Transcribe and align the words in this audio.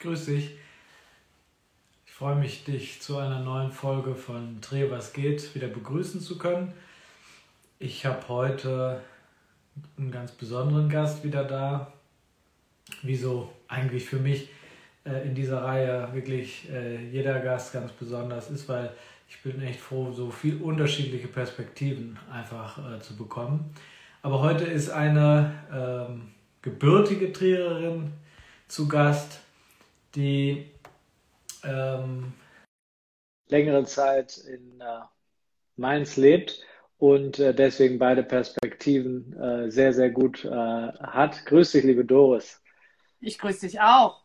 Grüß 0.00 0.24
dich. 0.24 0.52
Ich 2.06 2.12
freue 2.12 2.34
mich, 2.34 2.64
dich 2.64 3.02
zu 3.02 3.18
einer 3.18 3.40
neuen 3.40 3.70
Folge 3.70 4.14
von 4.14 4.58
Dreh 4.62 4.90
was 4.90 5.12
geht 5.12 5.54
wieder 5.54 5.68
begrüßen 5.68 6.22
zu 6.22 6.38
können. 6.38 6.72
Ich 7.78 8.06
habe 8.06 8.26
heute 8.28 9.02
einen 9.98 10.10
ganz 10.10 10.32
besonderen 10.32 10.88
Gast 10.88 11.22
wieder 11.22 11.44
da. 11.44 11.92
Wieso 13.02 13.52
eigentlich 13.68 14.06
für 14.06 14.16
mich 14.16 14.48
äh, 15.04 15.26
in 15.28 15.34
dieser 15.34 15.64
Reihe 15.64 16.08
wirklich 16.14 16.70
äh, 16.70 17.04
jeder 17.10 17.38
Gast 17.40 17.74
ganz 17.74 17.92
besonders 17.92 18.50
ist, 18.50 18.70
weil 18.70 18.94
ich 19.28 19.42
bin 19.42 19.60
echt 19.60 19.80
froh, 19.80 20.12
so 20.12 20.30
viele 20.30 20.64
unterschiedliche 20.64 21.28
Perspektiven 21.28 22.18
einfach 22.32 22.78
äh, 22.78 23.00
zu 23.00 23.18
bekommen. 23.18 23.74
Aber 24.22 24.40
heute 24.40 24.64
ist 24.64 24.88
eine 24.88 25.52
ähm, 25.70 26.28
gebürtige 26.62 27.34
Triererin 27.34 28.12
zu 28.66 28.88
Gast, 28.88 29.40
die 30.14 30.70
ähm, 31.64 32.32
längere 33.48 33.84
Zeit 33.84 34.38
in 34.38 34.80
äh, 34.80 35.00
Mainz 35.76 36.16
lebt 36.16 36.64
und 36.98 37.38
äh, 37.38 37.54
deswegen 37.54 37.98
beide 37.98 38.22
Perspektiven 38.22 39.36
äh, 39.40 39.70
sehr, 39.70 39.92
sehr 39.92 40.10
gut 40.10 40.44
äh, 40.44 40.48
hat. 40.48 41.44
Grüß 41.46 41.72
dich, 41.72 41.84
liebe 41.84 42.04
Doris. 42.04 42.60
Ich 43.20 43.38
grüße 43.38 43.66
dich 43.66 43.80
auch. 43.80 44.22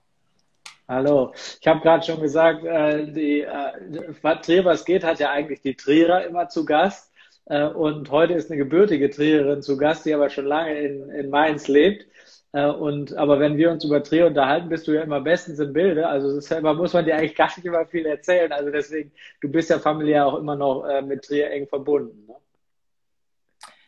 Hallo. 0.88 1.34
Ich 1.60 1.68
habe 1.68 1.82
gerade 1.82 2.06
schon 2.06 2.22
gesagt, 2.22 2.64
äh, 2.64 3.12
die 3.12 3.42
äh, 3.42 4.42
Trier, 4.42 4.66
was 4.66 4.86
geht, 4.86 5.04
hat 5.04 5.20
ja 5.20 5.32
eigentlich 5.32 5.62
die 5.62 5.76
Trierer 5.76 6.26
immer 6.26 6.48
zu 6.48 6.64
Gast. 6.64 7.12
Äh, 7.46 7.66
und 7.66 8.12
heute 8.12 8.34
ist 8.34 8.52
eine 8.52 8.58
gebürtige 8.58 9.10
Triererin 9.10 9.62
zu 9.62 9.78
Gast, 9.78 10.06
die 10.06 10.14
aber 10.14 10.30
schon 10.30 10.46
lange 10.46 10.78
in, 10.80 11.10
in 11.10 11.30
Mainz 11.30 11.68
lebt. 11.68 12.06
Äh, 12.56 12.68
und, 12.68 13.14
aber 13.18 13.42
wenn 13.42 13.58
wir 13.58 13.70
uns 13.70 13.84
über 13.84 14.02
Trier 14.02 14.28
unterhalten, 14.28 14.70
bist 14.70 14.88
du 14.88 14.94
ja 14.94 15.02
immer 15.02 15.20
bestens 15.20 15.60
im 15.60 15.74
Bilde. 15.74 16.08
Also 16.08 16.40
selber 16.40 16.74
muss 16.74 16.94
man 16.94 17.04
dir 17.04 17.18
eigentlich 17.18 17.36
gar 17.36 17.48
nicht 17.48 17.66
immer 17.66 17.86
viel 17.86 18.06
erzählen. 18.06 18.50
Also 18.54 18.72
deswegen, 18.72 19.12
du 19.42 19.50
bist 19.50 19.70
ja 19.70 19.78
familiär 19.78 20.26
auch 20.26 20.36
immer 20.36 20.56
noch 20.56 20.86
äh, 20.86 21.02
mit 21.02 21.26
Trier 21.26 21.52
eng 21.52 21.68
verbunden. 21.68 22.28
Ne? 22.28 22.36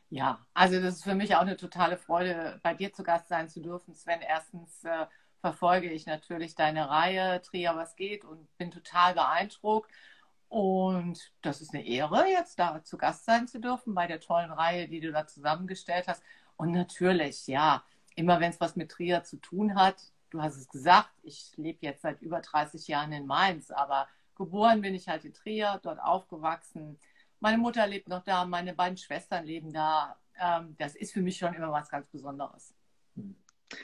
Ja, 0.09 0.45
also 0.53 0.81
das 0.81 0.95
ist 0.95 1.03
für 1.05 1.15
mich 1.15 1.33
auch 1.35 1.41
eine 1.41 1.55
totale 1.55 1.95
Freude, 1.95 2.59
bei 2.61 2.73
dir 2.73 2.91
zu 2.91 3.03
Gast 3.03 3.29
sein 3.29 3.47
zu 3.47 3.61
dürfen. 3.61 3.93
Sven, 3.95 4.19
erstens 4.21 4.83
äh, 4.83 5.05
verfolge 5.39 5.89
ich 5.89 6.05
natürlich 6.05 6.55
deine 6.55 6.89
Reihe 6.89 7.41
Trier, 7.41 7.73
was 7.75 7.95
geht 7.95 8.25
und 8.25 8.49
bin 8.57 8.71
total 8.71 9.13
beeindruckt. 9.13 9.89
Und 10.49 11.31
das 11.41 11.61
ist 11.61 11.73
eine 11.73 11.85
Ehre, 11.87 12.25
jetzt 12.27 12.59
da 12.59 12.83
zu 12.83 12.97
Gast 12.97 13.23
sein 13.23 13.47
zu 13.47 13.61
dürfen 13.61 13.95
bei 13.95 14.07
der 14.07 14.19
tollen 14.19 14.51
Reihe, 14.51 14.89
die 14.89 14.99
du 14.99 15.13
da 15.13 15.25
zusammengestellt 15.25 16.09
hast. 16.09 16.21
Und 16.57 16.71
natürlich, 16.71 17.47
ja, 17.47 17.83
immer 18.17 18.41
wenn 18.41 18.49
es 18.49 18.59
was 18.59 18.75
mit 18.75 18.91
Trier 18.91 19.23
zu 19.23 19.37
tun 19.37 19.75
hat, 19.75 19.95
du 20.31 20.41
hast 20.41 20.57
es 20.57 20.67
gesagt, 20.67 21.09
ich 21.23 21.51
lebe 21.55 21.79
jetzt 21.81 22.01
seit 22.01 22.21
über 22.21 22.41
30 22.41 22.87
Jahren 22.87 23.13
in 23.13 23.25
Mainz, 23.25 23.71
aber 23.71 24.07
geboren 24.35 24.81
bin 24.81 24.95
ich 24.95 25.07
halt 25.07 25.23
in 25.23 25.33
Trier, 25.33 25.79
dort 25.83 26.01
aufgewachsen. 26.01 26.99
Meine 27.39 27.57
Mutter 27.57 27.85
lebt 27.87 28.09
noch 28.09 28.23
da, 28.23 28.43
meine 28.43 28.73
beiden 28.73 28.97
Schwestern 28.97 29.45
leben 29.45 29.71
da. 29.71 30.17
Ähm, 30.41 30.75
das 30.79 30.95
ist 30.95 31.13
für 31.13 31.21
mich 31.21 31.37
schon 31.37 31.53
immer 31.53 31.71
was 31.71 31.89
ganz 31.89 32.07
Besonderes. 32.07 32.73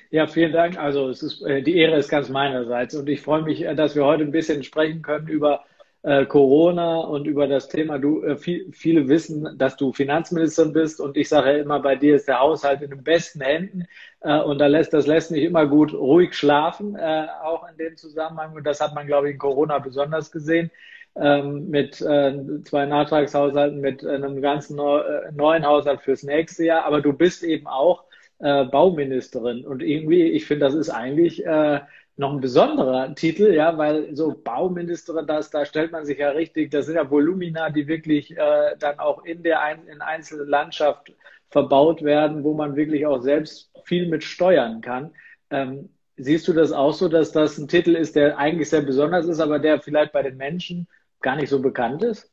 Ja, 0.09 0.27
vielen 0.27 0.51
Dank. 0.51 0.77
Also 0.77 1.09
es 1.09 1.21
ist, 1.21 1.41
äh, 1.43 1.61
die 1.61 1.77
Ehre 1.77 1.97
ist 1.97 2.09
ganz 2.09 2.29
meinerseits 2.29 2.95
und 2.95 3.07
ich 3.07 3.21
freue 3.21 3.43
mich, 3.43 3.61
äh, 3.61 3.75
dass 3.75 3.95
wir 3.95 4.05
heute 4.05 4.23
ein 4.23 4.31
bisschen 4.31 4.63
sprechen 4.63 5.01
können 5.01 5.27
über 5.27 5.65
äh, 6.03 6.25
Corona 6.25 6.99
und 6.99 7.25
über 7.27 7.47
das 7.47 7.69
Thema. 7.69 7.97
Du, 7.97 8.23
äh, 8.23 8.37
viel, 8.37 8.71
viele 8.71 9.07
wissen, 9.07 9.57
dass 9.57 9.77
du 9.77 9.93
Finanzministerin 9.93 10.73
bist 10.73 10.99
und 10.99 11.17
ich 11.17 11.29
sage 11.29 11.51
ja 11.51 11.57
immer, 11.57 11.79
bei 11.79 11.95
dir 11.95 12.15
ist 12.15 12.27
der 12.27 12.39
Haushalt 12.39 12.81
in 12.81 12.91
den 12.91 13.03
besten 13.03 13.41
Händen 13.41 13.87
äh, 14.21 14.39
und 14.39 14.59
da 14.59 14.67
lässt, 14.67 14.93
das 14.93 15.07
lässt 15.07 15.31
mich 15.31 15.43
immer 15.43 15.65
gut 15.65 15.93
ruhig 15.93 16.33
schlafen, 16.33 16.95
äh, 16.95 17.27
auch 17.43 17.67
in 17.69 17.77
dem 17.77 17.97
Zusammenhang 17.97 18.53
und 18.53 18.65
das 18.65 18.81
hat 18.81 18.93
man, 18.93 19.07
glaube 19.07 19.27
ich, 19.29 19.33
in 19.33 19.39
Corona 19.39 19.79
besonders 19.79 20.31
gesehen. 20.31 20.71
Ähm, 21.15 21.69
mit 21.69 22.01
äh, 22.01 22.33
zwei 22.63 22.87
Nachtragshaushalten, 22.87 23.79
mit 23.79 24.03
einem 24.03 24.41
ganzen 24.41 24.77
neu, 24.77 24.97
äh, 24.99 25.31
neuen 25.31 25.63
Haushalt 25.63 26.01
fürs 26.01 26.23
nächste 26.23 26.65
Jahr. 26.65 26.85
Aber 26.85 27.01
du 27.01 27.13
bist 27.13 27.43
eben 27.43 27.67
auch 27.67 28.05
äh, 28.39 28.65
Bauministerin. 28.65 29.65
Und 29.65 29.83
irgendwie, 29.83 30.23
ich 30.23 30.45
finde, 30.45 30.65
das 30.65 30.73
ist 30.73 30.89
eigentlich 30.89 31.45
äh, 31.45 31.81
noch 32.15 32.31
ein 32.31 32.41
besonderer 32.41 33.13
Titel, 33.15 33.53
ja, 33.53 33.77
weil 33.77 34.15
so 34.15 34.35
Bauministerin, 34.43 35.25
das, 35.25 35.49
da 35.49 35.65
stellt 35.65 35.91
man 35.91 36.05
sich 36.05 36.19
ja 36.19 36.29
richtig, 36.29 36.69
das 36.71 36.85
sind 36.85 36.95
ja 36.95 37.09
Volumina, 37.09 37.69
die 37.69 37.87
wirklich 37.87 38.37
äh, 38.37 38.75
dann 38.77 38.99
auch 38.99 39.25
in 39.25 39.41
der 39.41 39.61
ein, 39.61 39.87
in 39.87 40.01
einzelnen 40.01 40.47
Landschaft 40.47 41.11
verbaut 41.49 42.03
werden, 42.03 42.43
wo 42.43 42.53
man 42.53 42.75
wirklich 42.75 43.05
auch 43.05 43.21
selbst 43.21 43.71
viel 43.85 44.07
mit 44.07 44.23
steuern 44.23 44.81
kann. 44.81 45.13
Ähm, 45.49 45.89
siehst 46.17 46.47
du 46.47 46.53
das 46.53 46.71
auch 46.71 46.93
so, 46.93 47.09
dass 47.09 47.31
das 47.31 47.57
ein 47.57 47.67
Titel 47.67 47.95
ist, 47.95 48.15
der 48.15 48.37
eigentlich 48.37 48.69
sehr 48.69 48.81
besonders 48.81 49.25
ist, 49.25 49.39
aber 49.39 49.59
der 49.59 49.81
vielleicht 49.81 50.11
bei 50.13 50.21
den 50.21 50.37
Menschen 50.37 50.87
gar 51.21 51.35
nicht 51.35 51.49
so 51.49 51.61
bekannt 51.61 52.03
ist? 52.03 52.31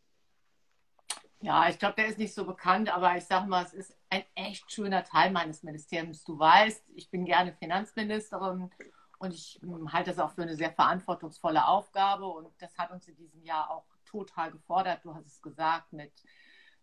Ja, 1.43 1.69
ich 1.71 1.79
glaube, 1.79 1.95
der 1.97 2.09
ist 2.09 2.19
nicht 2.19 2.35
so 2.35 2.45
bekannt, 2.45 2.95
aber 2.95 3.17
ich 3.17 3.25
sage 3.25 3.49
mal, 3.49 3.65
es 3.65 3.73
ist 3.73 3.97
ein 4.11 4.25
echt 4.35 4.71
schöner 4.71 5.05
Teil 5.05 5.31
meines 5.31 5.63
Ministeriums. 5.63 6.23
Du 6.23 6.39
weißt, 6.39 6.85
ich 6.95 7.11
bin 7.11 7.25
gerne 7.25 7.55
Finanzministerin 7.55 8.71
und 9.21 9.35
ich 9.35 9.59
hm, 9.61 9.93
halte 9.93 10.11
das 10.11 10.19
auch 10.19 10.33
für 10.33 10.43
eine 10.43 10.57
sehr 10.57 10.73
verantwortungsvolle 10.73 11.67
Aufgabe. 11.67 12.27
Und 12.27 12.51
das 12.59 12.77
hat 12.79 12.91
uns 12.91 13.07
in 13.07 13.17
diesem 13.17 13.43
Jahr 13.43 13.71
auch 13.71 13.85
total 14.07 14.51
gefordert. 14.51 15.05
Du 15.05 15.15
hast 15.15 15.27
es 15.27 15.43
gesagt, 15.43 15.93
mit 15.93 16.11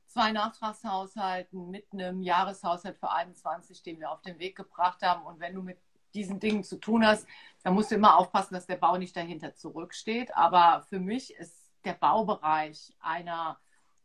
zwei 0.06 0.31
Nachtragshaushalten, 0.31 1.72
mit 1.72 1.92
einem 1.92 2.22
Jahreshaushalt 2.22 2.98
für 3.00 3.09
21, 3.09 3.81
den 3.81 4.00
wir 4.00 4.12
auf 4.12 4.22
den 4.22 4.38
Weg 4.38 4.56
gebracht 4.56 5.02
haben. 5.02 5.25
Und 5.25 5.40
wenn 5.40 5.56
du 5.56 5.64
mit 5.64 5.80
diesen 6.14 6.40
Dingen 6.40 6.64
zu 6.64 6.78
tun 6.78 7.06
hast, 7.06 7.28
dann 7.64 7.74
musst 7.74 7.90
du 7.90 7.96
immer 7.96 8.18
aufpassen, 8.18 8.54
dass 8.54 8.68
der 8.68 8.78
Bau 8.78 8.98
nicht 8.98 9.16
dahinter 9.16 9.56
zurücksteht. 9.56 10.36
Aber 10.38 10.84
für 10.84 11.00
mich 11.00 11.34
ist 11.34 11.72
der 11.86 11.94
Baubereich 11.94 12.94
einer, 13.00 13.59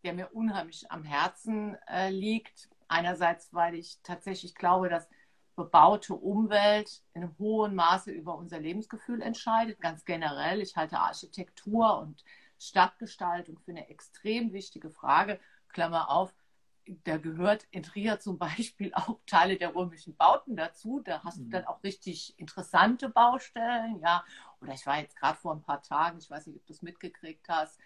der 0.04 0.14
mir 0.14 0.32
unheimlich 0.32 0.90
am 0.90 1.04
Herzen 1.04 1.76
äh, 1.86 2.08
liegt. 2.08 2.70
Einerseits, 2.88 3.52
weil 3.52 3.74
ich 3.74 4.00
tatsächlich 4.02 4.54
glaube, 4.54 4.88
dass 4.88 5.06
bebaute 5.54 6.14
Umwelt 6.14 7.02
in 7.14 7.36
hohen 7.38 7.74
Maße 7.74 8.10
über 8.10 8.36
unser 8.36 8.58
Lebensgefühl 8.58 9.20
entscheidet, 9.20 9.80
ganz 9.80 10.04
generell. 10.04 10.60
Ich 10.60 10.76
halte 10.76 10.98
Architektur 10.98 11.98
und 11.98 12.24
Stadtgestaltung 12.58 13.58
für 13.58 13.72
eine 13.72 13.88
extrem 13.88 14.52
wichtige 14.52 14.90
Frage. 14.90 15.38
Klammer 15.68 16.10
auf, 16.10 16.34
da 17.04 17.16
gehört 17.18 17.66
in 17.70 17.82
Trier 17.82 18.18
zum 18.18 18.38
Beispiel 18.38 18.92
auch 18.94 19.18
Teile 19.26 19.56
der 19.56 19.74
römischen 19.74 20.16
Bauten 20.16 20.56
dazu. 20.56 21.00
Da 21.04 21.22
hast 21.22 21.38
du 21.38 21.44
mhm. 21.44 21.50
dann 21.50 21.64
auch 21.66 21.82
richtig 21.82 22.38
interessante 22.38 23.08
Baustellen. 23.08 23.98
Ja, 24.00 24.24
oder 24.60 24.72
ich 24.72 24.86
war 24.86 25.00
jetzt 25.00 25.16
gerade 25.16 25.38
vor 25.38 25.54
ein 25.54 25.62
paar 25.62 25.82
Tagen, 25.82 26.18
ich 26.18 26.30
weiß 26.30 26.46
nicht, 26.46 26.56
ob 26.56 26.66
du 26.66 26.72
es 26.72 26.82
mitgekriegt 26.82 27.48
hast, 27.48 27.78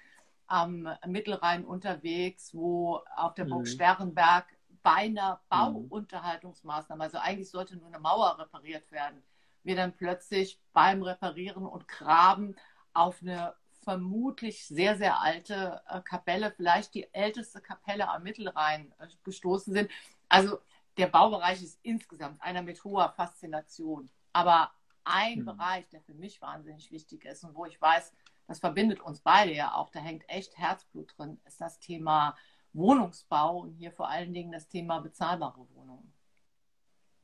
am 0.47 0.89
Mittelrhein 1.07 1.65
unterwegs, 1.65 2.55
wo 2.55 3.01
auf 3.17 3.35
der 3.35 3.45
Burg 3.45 3.63
mhm. 3.63 3.67
Sternberg 3.67 4.47
beinahe 4.87 5.35
mhm. 5.35 5.89
Bauunterhaltungsmaßnahmen, 5.89 7.03
also 7.03 7.19
eigentlich 7.19 7.51
sollte 7.51 7.77
nur 7.77 7.89
eine 7.89 7.99
Mauer 7.99 8.39
repariert 8.39 8.93
werden, 8.93 9.21
wir 9.65 9.75
dann 9.75 9.93
plötzlich 9.93 10.61
beim 10.73 11.03
Reparieren 11.03 11.67
und 11.67 11.89
Graben 11.89 12.55
auf 12.95 13.21
eine 13.21 13.57
vermutlich 13.83 14.65
sehr, 14.65 14.97
sehr 14.97 15.21
alte 15.21 15.83
äh, 15.89 16.01
Kapelle, 16.03 16.53
vielleicht 16.53 16.95
die 16.95 17.13
älteste 17.13 17.61
Kapelle 17.61 18.09
am 18.09 18.23
Mittelrhein 18.23 18.95
äh, 19.01 19.09
gestoßen 19.25 19.75
sind. 19.75 19.91
Also 20.29 20.61
der 20.99 21.09
Baubereich 21.09 21.65
ist 21.65 21.81
insgesamt 21.83 22.41
einer 22.41 22.63
mit 22.63 22.85
hoher 22.85 23.11
Faszination. 23.11 24.09
Aber 24.33 24.71
ein 25.03 25.41
mhm. 25.41 25.47
Bereich, 25.47 25.89
der 25.89 26.01
für 26.01 26.15
mich 26.15 26.41
wahnsinnig 26.41 26.93
wichtig 26.93 27.25
ist 27.25 27.43
und 27.43 27.57
wo 27.57 27.65
ich 27.65 27.81
weiß, 27.81 28.13
das 28.47 28.61
verbindet 28.61 29.01
uns 29.01 29.21
beide 29.21 29.53
ja 29.53 29.75
auch, 29.75 29.91
da 29.91 29.99
hängt 29.99 30.29
echt 30.29 30.57
Herzblut 30.57 31.13
drin, 31.19 31.41
ist 31.45 31.61
das 31.61 31.81
Thema 31.81 32.37
Wohnungsbau 32.77 33.61
und 33.61 33.73
hier 33.73 33.91
vor 33.91 34.09
allen 34.09 34.33
Dingen 34.33 34.53
das 34.53 34.69
Thema 34.69 35.01
bezahlbare 35.01 35.61
Wohnungen. 35.75 36.13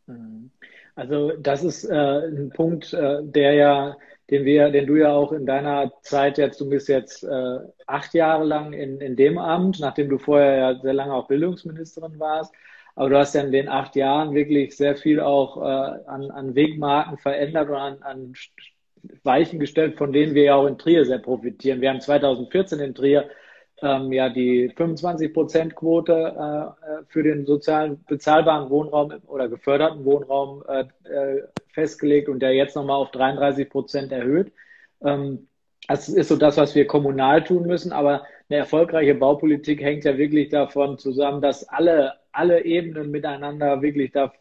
Mhm. 0.07 0.51
Also 0.95 1.33
das 1.39 1.63
ist 1.65 1.85
äh, 1.85 2.27
ein 2.27 2.51
Punkt, 2.51 2.93
äh, 2.93 3.23
der 3.23 3.55
ja, 3.55 3.97
den 4.31 4.45
wir, 4.45 4.71
den 4.71 4.87
du 4.87 4.97
ja 4.97 5.13
auch 5.13 5.33
in 5.33 5.47
deiner 5.47 5.93
Zeit 6.03 6.39
jetzt, 6.39 6.61
du 6.61 6.69
bist 6.69 6.89
jetzt 6.89 7.25
äh, 7.25 7.59
acht 7.87 8.15
Jahre 8.15 8.45
lang 8.45 8.73
in, 8.73 9.01
in 9.01 9.17
dem 9.17 9.39
Amt, 9.39 9.81
nachdem 9.81 10.09
du 10.09 10.19
vorher 10.19 10.57
ja 10.57 10.81
sehr 10.81 10.95
lange 10.95 11.15
auch 11.15 11.29
Bildungsministerin 11.29 12.19
warst. 12.19 12.55
Aber 12.95 13.09
du 13.09 13.19
hast 13.19 13.35
ja 13.35 13.41
in 13.41 13.53
den 13.53 13.69
acht 13.69 13.97
Jahren 13.97 14.35
wirklich 14.35 14.77
sehr 14.77 14.97
viel 14.97 15.21
auch 15.21 15.57
äh, 15.57 15.61
an, 16.07 16.31
an 16.31 16.55
Wegmarken 16.55 17.17
verändert 17.17 17.71
und 17.71 17.77
an, 17.77 18.03
an 18.03 18.35
Weichen 19.25 19.59
gestellt, 19.59 19.97
von 19.97 20.13
denen 20.13 20.35
wir 20.35 20.45
ja 20.45 20.55
auch 20.57 20.67
in 20.67 20.79
Trier 20.79 21.05
sehr 21.05 21.19
profitieren. 21.19 21.81
Wir 21.81 21.91
haben 21.91 22.01
2014 22.01 22.81
in 22.81 22.95
Trier 22.95 23.31
ähm, 23.83 24.13
ja 24.13 24.29
die 24.29 24.71
25-Prozent-Quote 24.71 26.13
äh, 26.13 26.87
äh, 26.87 27.05
für 27.09 27.23
den 27.23 27.45
sozialen 27.47 28.05
bezahlbaren 28.05 28.71
Wohnraum 28.71 29.13
oder 29.27 29.49
geförderten 29.49 30.05
Wohnraum 30.05 30.63
äh, 30.69 30.85
äh, 31.09 31.43
festgelegt 31.73 32.29
und 32.29 32.41
der 32.41 32.55
jetzt 32.55 32.77
nochmal 32.77 32.97
auf 32.97 33.11
33 33.11 33.69
Prozent 33.69 34.13
erhöht. 34.13 34.53
Ähm, 35.05 35.49
das 35.89 36.09
ist 36.09 36.29
so 36.29 36.37
das, 36.37 36.57
was 36.57 36.75
wir 36.75 36.87
kommunal 36.87 37.43
tun 37.43 37.67
müssen, 37.67 37.93
aber 37.93 38.25
eine 38.49 38.61
erfolgreiche 38.61 39.15
Baupolitik 39.15 39.83
hängt 39.83 40.05
ja 40.05 40.17
wirklich 40.17 40.49
davon 40.49 40.99
zusammen, 40.99 41.43
dass 41.43 41.69
alle, 41.69 42.15
alle 42.31 42.65
Ebenen 42.65 43.11
miteinander 43.11 43.83
wirklich 43.83 44.13
da 44.13 44.33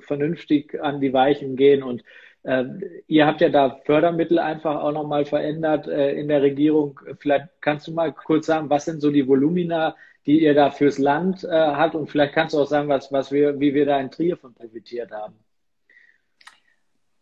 vernünftig 0.00 0.82
an 0.82 1.00
die 1.00 1.12
Weichen 1.12 1.56
gehen 1.56 1.82
und 1.82 2.02
ihr 2.44 3.26
habt 3.26 3.40
ja 3.40 3.48
da 3.48 3.78
Fördermittel 3.84 4.38
einfach 4.38 4.80
auch 4.82 4.92
nochmal 4.92 5.24
verändert 5.24 5.86
äh, 5.86 6.12
in 6.12 6.26
der 6.28 6.42
Regierung. 6.42 6.98
Vielleicht 7.20 7.48
kannst 7.60 7.86
du 7.86 7.92
mal 7.92 8.12
kurz 8.12 8.46
sagen, 8.46 8.68
was 8.68 8.84
sind 8.84 9.00
so 9.00 9.10
die 9.10 9.28
Volumina, 9.28 9.94
die 10.26 10.42
ihr 10.42 10.54
da 10.54 10.70
fürs 10.70 10.98
Land 10.98 11.44
äh, 11.44 11.48
habt 11.50 11.94
und 11.94 12.08
vielleicht 12.08 12.34
kannst 12.34 12.54
du 12.54 12.60
auch 12.60 12.66
sagen, 12.66 12.88
was, 12.88 13.12
was 13.12 13.30
wir, 13.30 13.58
wie 13.60 13.74
wir 13.74 13.86
da 13.86 14.00
in 14.00 14.10
Trier 14.10 14.36
von 14.36 14.54
profitiert 14.54 15.12
haben. 15.12 15.34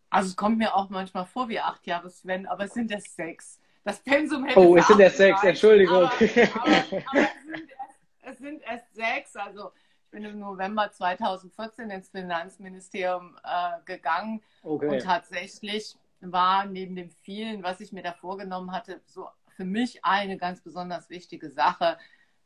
Also 0.09 0.29
es 0.29 0.35
kommt 0.35 0.57
mir 0.57 0.75
auch 0.75 0.89
manchmal 0.89 1.25
vor 1.25 1.47
wie 1.49 1.59
acht 1.59 1.85
Jahre 1.87 2.09
Sven, 2.09 2.45
aber 2.47 2.65
es 2.65 2.73
sind 2.73 2.91
es 2.91 3.15
sechs. 3.15 3.59
Das 3.83 3.99
Pensum 3.99 4.45
hätte 4.45 4.59
Oh, 4.59 4.75
es 4.75 4.87
sind 4.87 4.99
erst 4.99 5.17
sechs, 5.17 5.43
Entschuldigung. 5.43 6.03
Aber, 6.03 6.11
aber, 6.11 6.21
aber 6.21 7.21
es, 7.21 7.43
sind 7.45 7.71
erst, 7.71 7.99
es, 8.21 8.37
sind 8.37 8.61
erst, 8.63 8.93
sechs. 8.93 9.35
Also 9.35 9.71
bin 10.11 10.23
im 10.23 10.39
November 10.39 10.91
2014 10.91 11.89
ins 11.89 12.09
Finanzministerium 12.09 13.37
äh, 13.43 13.83
gegangen 13.85 14.41
okay. 14.63 14.87
und 14.87 15.01
tatsächlich 15.01 15.95
war 16.19 16.65
neben 16.65 16.95
dem 16.95 17.09
vielen, 17.09 17.63
was 17.63 17.79
ich 17.79 17.91
mir 17.91 18.03
da 18.03 18.13
vorgenommen 18.13 18.71
hatte, 18.71 19.01
so 19.05 19.27
für 19.47 19.65
mich 19.65 20.05
eine 20.05 20.37
ganz 20.37 20.61
besonders 20.61 21.09
wichtige 21.09 21.49
Sache. 21.49 21.97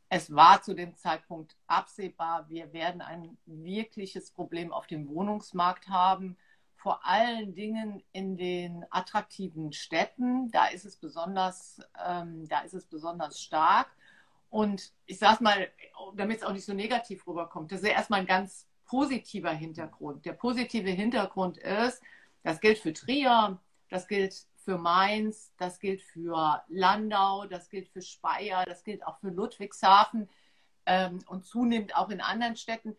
Es 0.08 0.34
war 0.34 0.62
zu 0.62 0.74
dem 0.74 0.96
Zeitpunkt 0.96 1.56
absehbar, 1.66 2.48
wir 2.48 2.72
werden 2.72 3.00
ein 3.02 3.36
wirkliches 3.44 4.30
Problem 4.30 4.72
auf 4.72 4.86
dem 4.86 5.08
Wohnungsmarkt 5.08 5.88
haben 5.88 6.36
vor 6.86 7.04
allen 7.04 7.52
Dingen 7.52 8.00
in 8.12 8.36
den 8.36 8.84
attraktiven 8.90 9.72
Städten. 9.72 10.52
Da 10.52 10.66
ist 10.66 10.84
es 10.84 10.96
besonders, 10.96 11.80
ähm, 12.06 12.46
da 12.48 12.60
ist 12.60 12.74
es 12.74 12.86
besonders 12.86 13.40
stark. 13.40 13.88
Und 14.56 14.94
ich 15.04 15.18
sage 15.18 15.44
mal, 15.44 15.70
damit 16.14 16.38
es 16.38 16.42
auch 16.42 16.54
nicht 16.54 16.64
so 16.64 16.72
negativ 16.72 17.26
rüberkommt, 17.26 17.70
das 17.70 17.82
ist 17.82 17.88
ja 17.88 17.92
erstmal 17.92 18.20
ein 18.20 18.26
ganz 18.26 18.66
positiver 18.86 19.50
Hintergrund. 19.50 20.24
Der 20.24 20.32
positive 20.32 20.88
Hintergrund 20.88 21.58
ist, 21.58 22.00
das 22.42 22.58
gilt 22.62 22.78
für 22.78 22.94
Trier, 22.94 23.60
das 23.90 24.08
gilt 24.08 24.46
für 24.56 24.78
Mainz, 24.78 25.52
das 25.58 25.78
gilt 25.78 26.00
für 26.00 26.64
Landau, 26.68 27.44
das 27.44 27.68
gilt 27.68 27.86
für 27.88 28.00
Speyer, 28.00 28.64
das 28.64 28.82
gilt 28.82 29.06
auch 29.06 29.18
für 29.18 29.28
Ludwigshafen 29.28 30.26
ähm, 30.86 31.18
und 31.26 31.44
zunehmend 31.44 31.94
auch 31.94 32.08
in 32.08 32.22
anderen 32.22 32.56
Städten, 32.56 32.96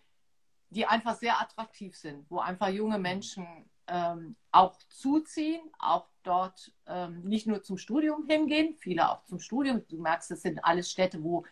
die 0.70 0.86
einfach 0.86 1.16
sehr 1.16 1.42
attraktiv 1.42 1.98
sind, 1.98 2.30
wo 2.30 2.38
einfach 2.38 2.68
junge 2.68 3.00
Menschen 3.00 3.48
ähm, 3.88 4.36
auch 4.52 4.76
zuziehen, 4.90 5.62
auch 5.80 6.08
dort 6.24 6.72
ähm, 6.88 7.22
nicht 7.24 7.48
nur 7.48 7.64
zum 7.64 7.78
Studium 7.78 8.28
hingehen, 8.28 8.76
viele 8.78 9.10
auch 9.10 9.24
zum 9.26 9.40
Studium. 9.40 9.84
Du 9.88 10.02
merkst, 10.02 10.32
das 10.32 10.42
sind 10.42 10.64
alles 10.64 10.92
Städte, 10.92 11.24
wo 11.24 11.46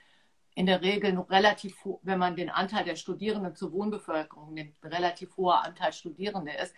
in 0.56 0.66
der 0.66 0.82
Regel 0.82 1.14
noch 1.14 1.30
relativ, 1.30 1.78
wenn 2.02 2.20
man 2.20 2.36
den 2.36 2.50
Anteil 2.50 2.86
der 2.86 2.96
Studierenden 2.96 3.56
zur 3.56 3.74
Wohnbevölkerung 3.74 4.54
nimmt, 4.54 4.76
ein 4.84 4.94
relativ 4.94 5.36
hoher 5.38 5.64
Anteil 5.64 5.92
Studierende 5.94 6.54
ist. 6.54 6.74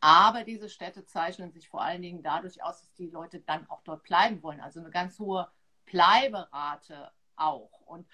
Aber 0.00 0.44
diese 0.44 0.68
Städte 0.68 1.04
zeichnen 1.04 1.52
sich 1.52 1.68
vor 1.68 1.82
allen 1.82 2.02
Dingen 2.02 2.22
dadurch 2.22 2.62
aus, 2.62 2.80
dass 2.80 2.94
die 2.94 3.10
Leute 3.10 3.40
dann 3.40 3.68
auch 3.68 3.82
dort 3.82 4.04
bleiben 4.04 4.42
wollen. 4.42 4.60
Also 4.60 4.80
eine 4.80 4.90
ganz 4.90 5.18
hohe 5.18 5.48
Bleiberate 5.86 7.10
auch. 7.36 7.80
Und 7.86 8.06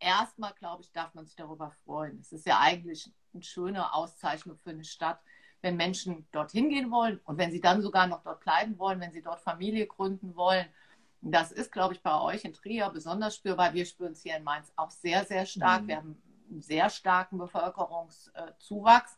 erstmal, 0.00 0.52
glaube 0.54 0.82
ich, 0.82 0.92
darf 0.92 1.14
man 1.14 1.26
sich 1.26 1.36
darüber 1.36 1.70
freuen. 1.84 2.18
Es 2.20 2.32
ist 2.32 2.46
ja 2.46 2.58
eigentlich 2.60 3.12
eine 3.32 3.42
schöne 3.42 3.94
Auszeichnung 3.94 4.58
für 4.58 4.70
eine 4.70 4.84
Stadt, 4.84 5.20
wenn 5.60 5.76
Menschen 5.76 6.26
dorthin 6.32 6.68
gehen 6.68 6.90
wollen 6.90 7.20
und 7.24 7.38
wenn 7.38 7.50
sie 7.50 7.60
dann 7.60 7.82
sogar 7.82 8.06
noch 8.06 8.22
dort 8.22 8.40
bleiben 8.40 8.78
wollen, 8.78 9.00
wenn 9.00 9.12
sie 9.12 9.22
dort 9.22 9.40
Familie 9.40 9.86
gründen 9.86 10.36
wollen. 10.36 10.66
Das 11.20 11.50
ist, 11.50 11.72
glaube 11.72 11.94
ich, 11.94 12.02
bei 12.02 12.20
euch 12.20 12.44
in 12.44 12.54
Trier 12.54 12.90
besonders 12.90 13.34
spürbar. 13.34 13.74
Wir 13.74 13.84
spüren 13.84 14.12
es 14.12 14.22
hier 14.22 14.36
in 14.36 14.44
Mainz 14.44 14.72
auch 14.76 14.90
sehr, 14.90 15.24
sehr 15.24 15.46
stark. 15.46 15.82
Mhm. 15.82 15.88
Wir 15.88 15.96
haben 15.96 16.22
einen 16.50 16.62
sehr 16.62 16.90
starken 16.90 17.38
Bevölkerungszuwachs. 17.38 19.16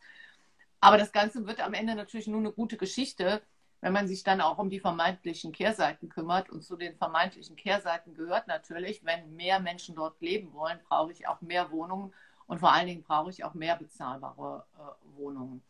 Aber 0.81 0.97
das 0.97 1.13
Ganze 1.13 1.47
wird 1.47 1.61
am 1.61 1.75
Ende 1.75 1.95
natürlich 1.95 2.27
nur 2.27 2.41
eine 2.41 2.53
gute 2.53 2.79
Geschichte, 2.79 3.43
wenn 3.83 3.93
man 3.93 4.09
sich 4.09 4.23
dann 4.23 4.41
auch 4.41 4.57
um 4.59 4.71
die 4.71 4.81
vermeintlichen 4.81 5.53
Kehrseiten 5.53 6.09
kümmert. 6.09 6.49
Und 6.49 6.63
zu 6.63 6.77
den 6.77 6.97
vermeintlichen 6.97 7.57
Kehrseiten 7.57 8.15
gehört 8.15 8.47
natürlich, 8.47 9.05
wenn 9.05 9.37
mehr 9.37 9.61
Menschen 9.61 9.95
dort 9.95 10.19
leben 10.23 10.55
wollen, 10.55 10.79
brauche 10.89 11.13
ich 11.13 11.29
auch 11.29 11.43
mehr 11.43 11.71
Wohnungen 11.71 12.15
und 12.47 12.59
vor 12.59 12.73
allen 12.73 12.87
Dingen 12.89 13.05
brauche 13.05 13.31
ich 13.31 13.45
auch 13.45 13.55
mehr 13.55 13.77
bezahlbare 13.77 14.65
äh, 14.75 15.19
Wohnungen. 15.19 15.63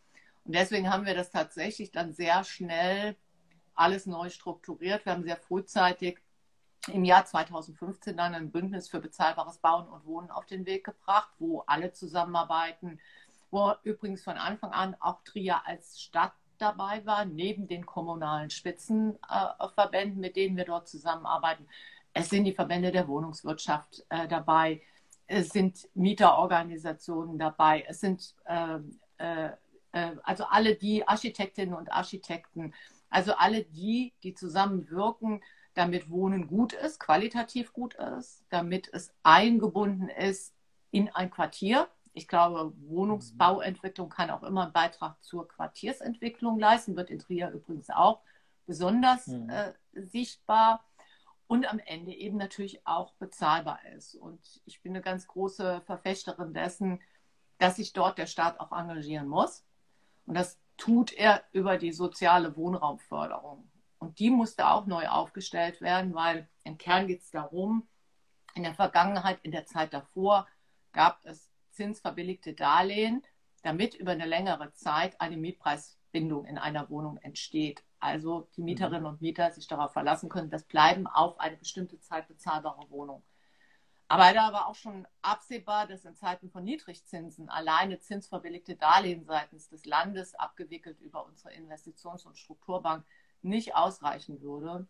Und 0.45 0.55
deswegen 0.55 0.91
haben 0.91 1.07
wir 1.07 1.15
das 1.15 1.31
tatsächlich 1.31 1.91
dann 1.91 2.13
sehr 2.13 2.45
schnell 2.45 3.17
alles 3.75 4.07
neu 4.07 4.29
strukturiert. 4.31 5.05
Wir 5.05 5.13
haben 5.13 5.25
sehr 5.25 5.37
frühzeitig 5.37 6.19
im 6.89 7.05
Jahr 7.05 7.25
2015 7.25 8.17
dann 8.17 8.35
ein 8.35 8.51
Bündnis 8.51 8.89
für 8.89 9.01
bezahlbares 9.01 9.59
Bauen 9.59 9.87
und 9.89 10.07
Wohnen 10.07 10.31
auf 10.31 10.47
den 10.47 10.67
Weg 10.67 10.85
gebracht, 10.85 11.31
wo 11.39 11.63
alle 11.67 11.93
zusammenarbeiten, 11.93 13.01
wo 13.51 13.73
übrigens 13.83 14.23
von 14.23 14.37
Anfang 14.37 14.73
an 14.73 14.97
auch 15.01 15.23
Trier 15.25 15.67
als 15.67 16.01
Stadt 16.01 16.33
dabei 16.59 17.05
war, 17.07 17.25
neben 17.25 17.69
den 17.69 17.87
kommunalen 17.87 18.51
Spitzenverbänden, 18.51 20.21
mit 20.21 20.37
denen 20.37 20.57
wir 20.57 20.65
dort 20.65 20.89
zusammenarbeiten. 20.89 21.67
Es 22.13 22.29
sind 22.29 22.45
die 22.45 22.53
Verbände 22.53 22.93
der 22.93 23.09
Wohnungswirtschaft 23.09 24.05
äh, 24.09 24.27
dabei, 24.29 24.83
es 25.27 25.51
sind 25.51 25.89
Mieterorganisationen 25.95 27.39
dabei, 27.39 27.85
es 27.87 28.01
sind 28.01 28.35
äh, 28.47 28.79
äh 29.19 29.51
äh, 29.93 30.13
also 30.23 30.45
alle 30.45 30.75
die 30.75 31.07
Architektinnen 31.07 31.75
und 31.75 31.93
Architekten, 31.93 32.75
also 33.09 33.35
alle 33.35 33.65
die, 33.65 34.15
die 34.23 34.35
zusammenwirken, 34.35 35.43
damit 35.75 36.11
Wohnen 36.11 36.47
gut 36.47 36.73
ist, 36.73 36.99
qualitativ 36.99 37.73
gut 37.73 37.95
ist, 37.95 38.45
damit 38.51 38.89
es 38.93 39.13
eingebunden 39.23 40.09
ist 40.09 40.55
in 40.91 41.09
ein 41.11 41.31
Quartier. 41.31 41.89
Ich 42.13 42.27
glaube, 42.27 42.73
Wohnungsbauentwicklung 42.89 44.09
kann 44.09 44.31
auch 44.31 44.43
immer 44.43 44.65
einen 44.65 44.73
Beitrag 44.73 45.23
zur 45.23 45.47
Quartiersentwicklung 45.47 46.59
leisten, 46.59 46.97
wird 46.97 47.11
in 47.11 47.21
Trier 47.21 47.51
übrigens 47.51 47.89
auch 47.89 48.21
besonders 48.67 49.29
mhm. 49.29 49.49
äh, 49.49 49.73
sichtbar 49.95 50.85
und 51.47 51.69
am 51.71 51.81
Ende 51.81 52.13
eben 52.13 52.37
natürlich 52.37 52.87
auch 52.87 53.13
bezahlbar 53.15 53.81
ist. 53.97 54.15
Und 54.15 54.41
ich 54.67 54.83
bin 54.83 54.93
eine 54.93 55.03
ganz 55.03 55.27
große 55.27 55.83
Verfechterin 55.85 56.55
dessen, 56.55 57.01
dass 57.59 57.77
sich 57.77 57.93
dort 57.93 58.19
der 58.19 58.27
Staat 58.27 58.61
auch 58.61 58.73
engagieren 58.73 59.29
muss. 59.29 59.65
Und 60.27 60.35
das 60.35 60.59
tut 60.77 61.13
er 61.13 61.45
über 61.53 61.77
die 61.77 61.93
soziale 61.93 62.57
Wohnraumförderung. 62.57 63.71
Und 63.99 64.19
die 64.19 64.31
musste 64.31 64.69
auch 64.69 64.87
neu 64.87 65.07
aufgestellt 65.09 65.81
werden, 65.81 66.15
weil 66.15 66.49
im 66.65 66.79
Kern 66.79 67.07
geht 67.07 67.21
es 67.21 67.31
darum, 67.31 67.87
in 68.55 68.63
der 68.63 68.75
Vergangenheit, 68.75 69.39
in 69.43 69.53
der 69.53 69.67
Zeit 69.67 69.93
davor, 69.93 70.49
gab 70.93 71.21
es 71.25 71.51
zinsverbilligte 71.71 72.55
Darlehen, 72.55 73.23
damit 73.63 73.95
über 73.95 74.13
eine 74.13 74.27
längere 74.27 74.73
Zeit 74.73 75.21
eine 75.21 75.37
Mietpreisbindung 75.37 76.47
in 76.47 76.59
einer 76.59 76.89
Wohnung 76.91 77.19
entsteht. 77.19 77.85
Also 78.01 78.49
die 78.57 78.63
Mieterinnen 78.63 79.05
und 79.05 79.21
Mieter 79.21 79.51
sich 79.51 79.69
darauf 79.69 79.93
verlassen 79.93 80.31
können, 80.31 80.51
das 80.51 80.65
bleiben 80.65 81.07
auf 81.07 81.39
eine 81.39 81.59
bestimmte 81.59 82.01
Zeit 82.01 82.27
bezahlbare 82.27 82.89
Wohnung. 82.91 83.23
Aber 84.11 84.33
da 84.33 84.53
war 84.53 84.67
auch 84.67 84.75
schon 84.75 85.07
absehbar, 85.23 85.87
dass 85.87 86.05
in 86.05 86.17
Zeiten 86.17 86.51
von 86.51 86.65
Niedrigzinsen 86.65 87.49
alleine 87.49 88.01
zinsverbilligte 88.01 88.75
Darlehen 88.75 89.25
seitens 89.25 89.69
des 89.69 89.87
Landes, 89.87 90.35
abgewickelt 90.35 91.01
über 91.01 91.25
unsere 91.25 91.51
Investitions- 91.55 92.27
und 92.27 92.37
Strukturbank, 92.37 93.05
nicht 93.43 93.77
ausreichen 93.77 94.43
würde. 94.43 94.89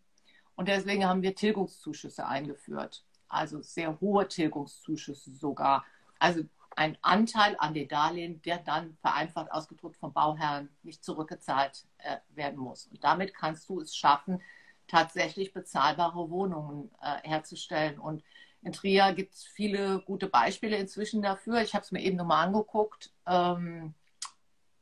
Und 0.57 0.69
deswegen 0.69 1.05
haben 1.05 1.21
wir 1.21 1.35
Tilgungszuschüsse 1.35 2.27
eingeführt. 2.27 3.05
Also 3.29 3.61
sehr 3.61 4.01
hohe 4.01 4.27
Tilgungszuschüsse 4.27 5.33
sogar. 5.33 5.85
Also 6.19 6.41
ein 6.75 6.97
Anteil 7.03 7.57
an 7.59 7.75
den 7.75 7.89
Darlehen, 7.89 8.41
der 8.41 8.57
dann 8.57 8.97
vereinfacht 9.03 9.53
ausgedrückt 9.53 9.99
vom 9.99 10.15
Bauherrn 10.15 10.71
nicht 10.83 11.05
zurückgezahlt 11.05 11.87
äh, 11.99 12.17
werden 12.31 12.59
muss. 12.59 12.87
Und 12.87 13.05
damit 13.05 13.35
kannst 13.35 13.69
du 13.69 13.83
es 13.83 13.95
schaffen, 13.95 14.41
tatsächlich 14.89 15.53
bezahlbare 15.53 16.31
Wohnungen 16.31 16.91
äh, 17.03 17.29
herzustellen. 17.29 17.99
Und 17.99 18.25
in 18.63 18.73
Trier 18.73 19.13
gibt 19.15 19.35
es 19.35 19.45
viele 19.45 20.01
gute 20.01 20.29
Beispiele 20.29 20.77
inzwischen 20.77 21.23
dafür. 21.23 21.63
Ich 21.63 21.75
habe 21.75 21.85
es 21.85 21.93
mir 21.93 22.03
eben 22.03 22.17
nochmal 22.17 22.47
angeguckt. 22.47 23.13
Ähm, 23.27 23.95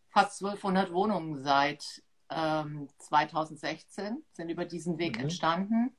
fast 0.08 0.42
1200 0.42 0.92
Wohnungen 0.92 1.42
seit 1.42 2.02
ähm, 2.30 2.88
2016 2.98 4.24
sind 4.32 4.48
über 4.48 4.64
diesen 4.64 4.98
Weg 4.98 5.16
mhm. 5.16 5.24
entstanden 5.24 5.96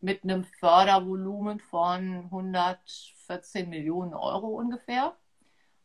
mit 0.00 0.24
einem 0.24 0.44
Fördervolumen 0.44 1.58
von 1.58 2.24
114 2.24 3.68
Millionen 3.68 4.14
Euro 4.14 4.48
ungefähr. 4.48 5.16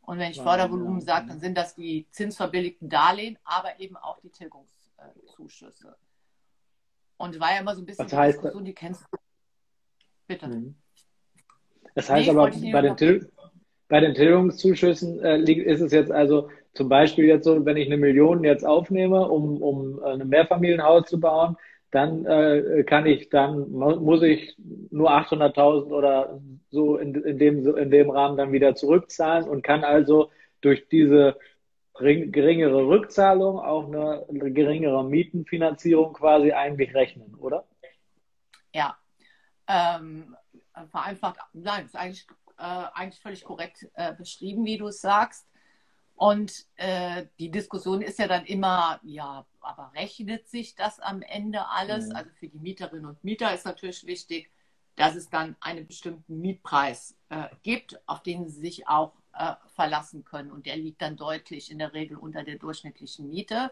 Und 0.01 0.19
wenn 0.19 0.31
ich 0.31 0.41
Fördervolumen 0.41 0.99
ja. 0.99 1.05
sage, 1.05 1.27
dann 1.27 1.39
sind 1.39 1.57
das 1.57 1.73
die 1.73 2.07
zinsverbilligten 2.11 2.87
Darlehen, 2.87 3.39
aber 3.43 3.79
eben 3.79 3.97
auch 3.97 4.19
die 4.19 4.29
Tilgungszuschüsse. 4.29 5.97
Und 7.17 7.39
war 7.39 7.53
ja 7.53 7.59
immer 7.59 7.75
so 7.75 7.81
ein 7.81 7.85
bisschen 7.85 8.05
Was 8.05 8.13
heißt 8.13 8.37
Diskussion, 8.37 8.65
die 8.65 8.73
kennst 8.73 9.01
du. 9.01 9.17
Bitte. 10.27 10.47
Mhm. 10.47 10.75
Das 11.95 12.09
heißt 12.09 12.27
nee, 12.27 12.37
aber, 12.37 12.51
bei 12.71 12.81
den, 12.81 12.97
Til 12.97 13.27
bei 13.87 13.99
den 13.99 14.13
Tilgungszuschüssen 14.13 15.23
äh, 15.23 15.39
ist 15.39 15.81
es 15.81 15.91
jetzt 15.91 16.11
also 16.11 16.49
zum 16.73 16.89
Beispiel 16.89 17.25
jetzt 17.25 17.45
so, 17.45 17.65
wenn 17.65 17.77
ich 17.77 17.87
eine 17.87 17.97
Million 17.97 18.43
jetzt 18.43 18.65
aufnehme, 18.65 19.27
um, 19.29 19.61
um 19.61 20.03
ein 20.03 20.27
Mehrfamilienhaus 20.27 21.07
zu 21.07 21.19
bauen, 21.19 21.55
dann 21.91 22.25
äh, 22.25 22.83
kann 22.83 23.05
ich, 23.05 23.29
dann 23.29 23.71
muss 23.71 24.21
ich 24.21 24.55
nur 24.91 25.11
800.000 25.11 25.85
oder 25.91 26.41
so 26.69 26.97
in, 26.97 27.15
in, 27.15 27.37
dem, 27.39 27.77
in 27.77 27.89
dem 27.89 28.09
Rahmen 28.09 28.35
dann 28.35 28.51
wieder 28.51 28.75
zurückzahlen 28.75 29.47
und 29.47 29.61
kann 29.61 29.85
also 29.85 30.29
durch 30.59 30.89
diese 30.89 31.37
geringere 31.97 32.85
Rückzahlung, 32.87 33.59
auch 33.59 33.87
eine 33.87 34.51
geringere 34.51 35.05
Mietenfinanzierung 35.05 36.11
quasi 36.11 36.51
eigentlich 36.51 36.93
rechnen, 36.93 37.33
oder? 37.35 37.63
Ja. 38.73 38.97
Ähm, 39.69 40.35
vereinfacht, 40.89 41.39
nein, 41.53 41.85
ist 41.85 41.95
eigentlich, 41.95 42.27
äh, 42.57 42.63
eigentlich 42.93 43.21
völlig 43.21 43.43
korrekt 43.43 43.87
äh, 43.95 44.13
beschrieben, 44.13 44.65
wie 44.65 44.77
du 44.77 44.87
es 44.87 45.01
sagst. 45.01 45.47
Und 46.15 46.65
äh, 46.77 47.25
die 47.39 47.51
Diskussion 47.51 48.01
ist 48.01 48.19
ja 48.19 48.27
dann 48.27 48.45
immer, 48.45 48.99
ja, 49.03 49.45
aber 49.59 49.91
rechnet 49.95 50.47
sich 50.47 50.75
das 50.75 50.99
am 50.99 51.21
Ende 51.21 51.67
alles? 51.67 52.07
Mhm. 52.07 52.15
Also 52.15 52.29
für 52.39 52.47
die 52.47 52.59
Mieterinnen 52.59 53.05
und 53.05 53.23
Mieter 53.23 53.53
ist 53.53 53.65
natürlich 53.65 54.05
wichtig, 54.05 54.49
dass 54.95 55.15
es 55.15 55.29
dann 55.29 55.57
einen 55.59 55.87
bestimmten 55.87 56.39
Mietpreis 56.39 57.17
äh, 57.29 57.47
gibt, 57.63 57.99
auf 58.07 58.23
den 58.23 58.47
sie 58.47 58.61
sich 58.61 58.87
auch 58.87 59.13
äh, 59.33 59.55
verlassen 59.75 60.23
können. 60.23 60.51
Und 60.51 60.65
der 60.65 60.77
liegt 60.77 61.01
dann 61.01 61.17
deutlich 61.17 61.69
in 61.69 61.79
der 61.79 61.93
Regel 61.93 62.17
unter 62.17 62.43
der 62.43 62.57
durchschnittlichen 62.57 63.27
Miete. 63.27 63.71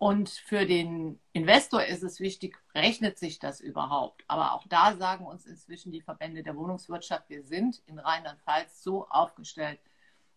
Und 0.00 0.30
für 0.30 0.64
den 0.64 1.20
Investor 1.34 1.84
ist 1.84 2.02
es 2.02 2.20
wichtig, 2.20 2.56
rechnet 2.74 3.18
sich 3.18 3.38
das 3.38 3.60
überhaupt? 3.60 4.24
Aber 4.28 4.54
auch 4.54 4.66
da 4.66 4.96
sagen 4.96 5.26
uns 5.26 5.44
inzwischen 5.44 5.92
die 5.92 6.00
Verbände 6.00 6.42
der 6.42 6.56
Wohnungswirtschaft, 6.56 7.28
wir 7.28 7.44
sind 7.44 7.82
in 7.84 7.98
Rheinland-Pfalz 7.98 8.82
so 8.82 9.06
aufgestellt, 9.10 9.78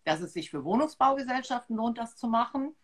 dass 0.04 0.20
es 0.20 0.34
sich 0.34 0.50
für 0.50 0.64
Wohnungsbaugesellschaften 0.64 1.76
lohnt, 1.76 1.96
das 1.96 2.14
zu 2.14 2.28
machen. 2.28 2.74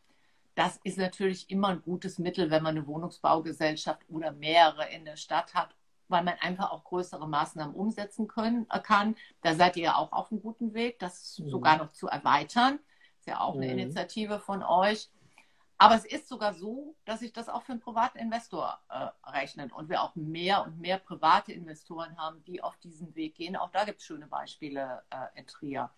Das 0.55 0.81
ist 0.83 0.97
natürlich 0.97 1.51
immer 1.51 1.69
ein 1.69 1.83
gutes 1.83 2.19
Mittel, 2.19 2.51
wenn 2.51 2.63
man 2.63 2.79
eine 2.79 2.87
Wohnungsbaugesellschaft 2.87 4.01
oder 4.09 4.33
mehrere 4.33 4.89
in 4.89 5.05
der 5.05 5.17
Stadt 5.17 5.53
hat, 5.53 5.77
weil 6.09 6.25
man 6.25 6.39
einfach 6.41 6.71
auch 6.71 6.85
größere 6.85 7.29
Maßnahmen 7.29 7.75
umsetzen 7.75 8.27
können, 8.27 8.67
äh, 8.71 8.81
kann. 8.81 9.17
Da 9.43 9.55
seid 9.55 9.77
ihr 9.77 9.85
ja 9.85 9.97
auch 9.97 10.13
auf 10.13 10.33
einem 10.33 10.41
guten 10.41 10.73
Weg, 10.73 10.99
das 10.99 11.39
mhm. 11.41 11.51
sogar 11.51 11.77
noch 11.77 11.93
zu 11.93 12.07
erweitern. 12.07 12.79
Ist 13.19 13.27
ja 13.27 13.41
auch 13.41 13.55
eine 13.55 13.67
mhm. 13.67 13.81
Initiative 13.81 14.41
von 14.41 14.63
euch. 14.63 15.11
Aber 15.81 15.95
es 15.95 16.05
ist 16.05 16.29
sogar 16.29 16.53
so, 16.53 16.95
dass 17.07 17.21
sich 17.21 17.33
das 17.33 17.49
auch 17.49 17.63
für 17.63 17.73
einen 17.73 17.81
privaten 17.81 18.19
Investor 18.19 18.79
äh, 18.91 19.31
rechnet 19.31 19.73
und 19.73 19.89
wir 19.89 20.03
auch 20.03 20.15
mehr 20.15 20.63
und 20.63 20.79
mehr 20.79 20.99
private 20.99 21.55
Investoren 21.55 22.19
haben, 22.19 22.45
die 22.45 22.63
auf 22.63 22.77
diesen 22.77 23.15
Weg 23.15 23.37
gehen. 23.37 23.57
Auch 23.57 23.71
da 23.71 23.85
gibt 23.85 24.01
es 24.01 24.05
schöne 24.05 24.27
Beispiele 24.27 25.03
äh, 25.09 25.41
in 25.41 25.47
Trier. 25.47 25.89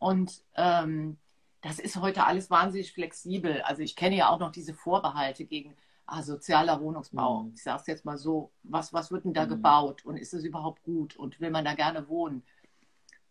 Und 0.00 0.42
ähm, 0.56 1.16
das 1.60 1.78
ist 1.78 1.98
heute 1.98 2.26
alles 2.26 2.50
wahnsinnig 2.50 2.92
flexibel. 2.92 3.62
Also 3.62 3.82
ich 3.82 3.94
kenne 3.94 4.16
ja 4.16 4.30
auch 4.30 4.40
noch 4.40 4.50
diese 4.50 4.74
Vorbehalte 4.74 5.44
gegen 5.44 5.76
ah, 6.06 6.24
sozialer 6.24 6.80
Wohnungsbau. 6.80 7.44
Mhm. 7.44 7.52
Ich 7.54 7.62
sage 7.62 7.82
es 7.82 7.86
jetzt 7.86 8.04
mal 8.04 8.18
so, 8.18 8.50
was, 8.64 8.92
was 8.92 9.12
wird 9.12 9.24
denn 9.24 9.32
da 9.32 9.44
mhm. 9.44 9.50
gebaut 9.50 10.04
und 10.04 10.16
ist 10.16 10.34
es 10.34 10.42
überhaupt 10.42 10.82
gut 10.82 11.14
und 11.14 11.38
will 11.38 11.50
man 11.50 11.64
da 11.64 11.74
gerne 11.74 12.08
wohnen? 12.08 12.42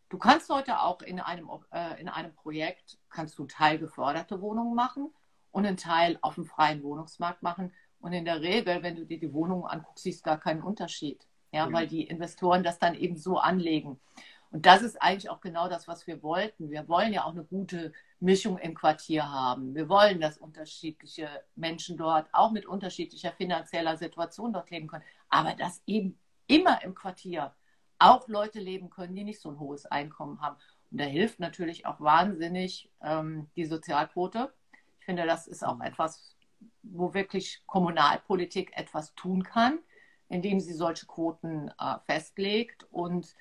Du 0.07 0.17
kannst 0.17 0.49
heute 0.49 0.79
auch 0.79 1.01
in 1.01 1.19
einem, 1.19 1.49
äh, 1.73 1.99
in 1.99 2.07
einem 2.07 2.33
Projekt, 2.33 2.97
kannst 3.09 3.37
du 3.37 3.45
teilgeförderte 3.47 4.39
Wohnungen 4.39 4.75
machen 4.75 5.11
und 5.51 5.65
einen 5.65 5.77
Teil 5.77 6.17
auf 6.21 6.35
dem 6.35 6.45
freien 6.45 6.83
Wohnungsmarkt 6.83 7.43
machen. 7.43 7.73
Und 7.99 8.13
in 8.13 8.25
der 8.25 8.41
Regel, 8.41 8.81
wenn 8.81 8.95
du 8.95 9.05
dir 9.05 9.19
die 9.19 9.33
Wohnungen 9.33 9.65
anguckst, 9.65 10.03
siehst 10.03 10.25
du 10.25 10.29
gar 10.29 10.39
keinen 10.39 10.61
Unterschied. 10.61 11.25
Ja, 11.51 11.65
mhm. 11.65 11.73
weil 11.73 11.87
die 11.87 12.03
Investoren 12.03 12.63
das 12.63 12.79
dann 12.79 12.95
eben 12.95 13.17
so 13.17 13.37
anlegen. 13.37 13.99
Und 14.51 14.65
das 14.65 14.81
ist 14.81 15.01
eigentlich 15.01 15.29
auch 15.29 15.41
genau 15.41 15.69
das, 15.69 15.87
was 15.87 16.07
wir 16.07 16.23
wollten. 16.23 16.71
Wir 16.71 16.87
wollen 16.87 17.13
ja 17.13 17.23
auch 17.23 17.31
eine 17.31 17.43
gute 17.43 17.93
Mischung 18.19 18.57
im 18.57 18.73
Quartier 18.73 19.29
haben. 19.29 19.75
Wir 19.75 19.89
wollen, 19.89 20.19
dass 20.19 20.37
unterschiedliche 20.37 21.27
Menschen 21.55 21.97
dort 21.97 22.27
auch 22.31 22.51
mit 22.51 22.65
unterschiedlicher 22.65 23.31
finanzieller 23.31 23.97
Situation 23.97 24.53
dort 24.53 24.71
leben 24.71 24.87
können. 24.87 25.03
Aber 25.29 25.53
dass 25.53 25.83
eben 25.85 26.19
immer 26.47 26.83
im 26.83 26.95
Quartier 26.95 27.53
auch 27.99 28.27
Leute 28.27 28.59
leben 28.59 28.89
können, 28.89 29.15
die 29.15 29.23
nicht 29.23 29.41
so 29.41 29.49
ein 29.49 29.59
hohes 29.59 29.85
Einkommen 29.85 30.41
haben. 30.41 30.57
Und 30.89 30.99
da 30.99 31.03
hilft 31.03 31.39
natürlich 31.39 31.85
auch 31.85 31.99
wahnsinnig 31.99 32.89
ähm, 33.01 33.49
die 33.55 33.65
Sozialquote. 33.65 34.51
Ich 35.09 35.11
finde, 35.11 35.25
das 35.25 35.47
ist 35.47 35.65
auch 35.65 35.81
etwas, 35.81 36.35
wo 36.83 37.15
wirklich 37.15 37.63
Kommunalpolitik 37.65 38.77
etwas 38.77 39.15
tun 39.15 39.41
kann, 39.41 39.79
indem 40.27 40.59
sie 40.59 40.73
solche 40.73 41.07
Quoten 41.07 41.71
äh, 41.79 41.95
festlegt 42.05 42.85
und 42.91 43.35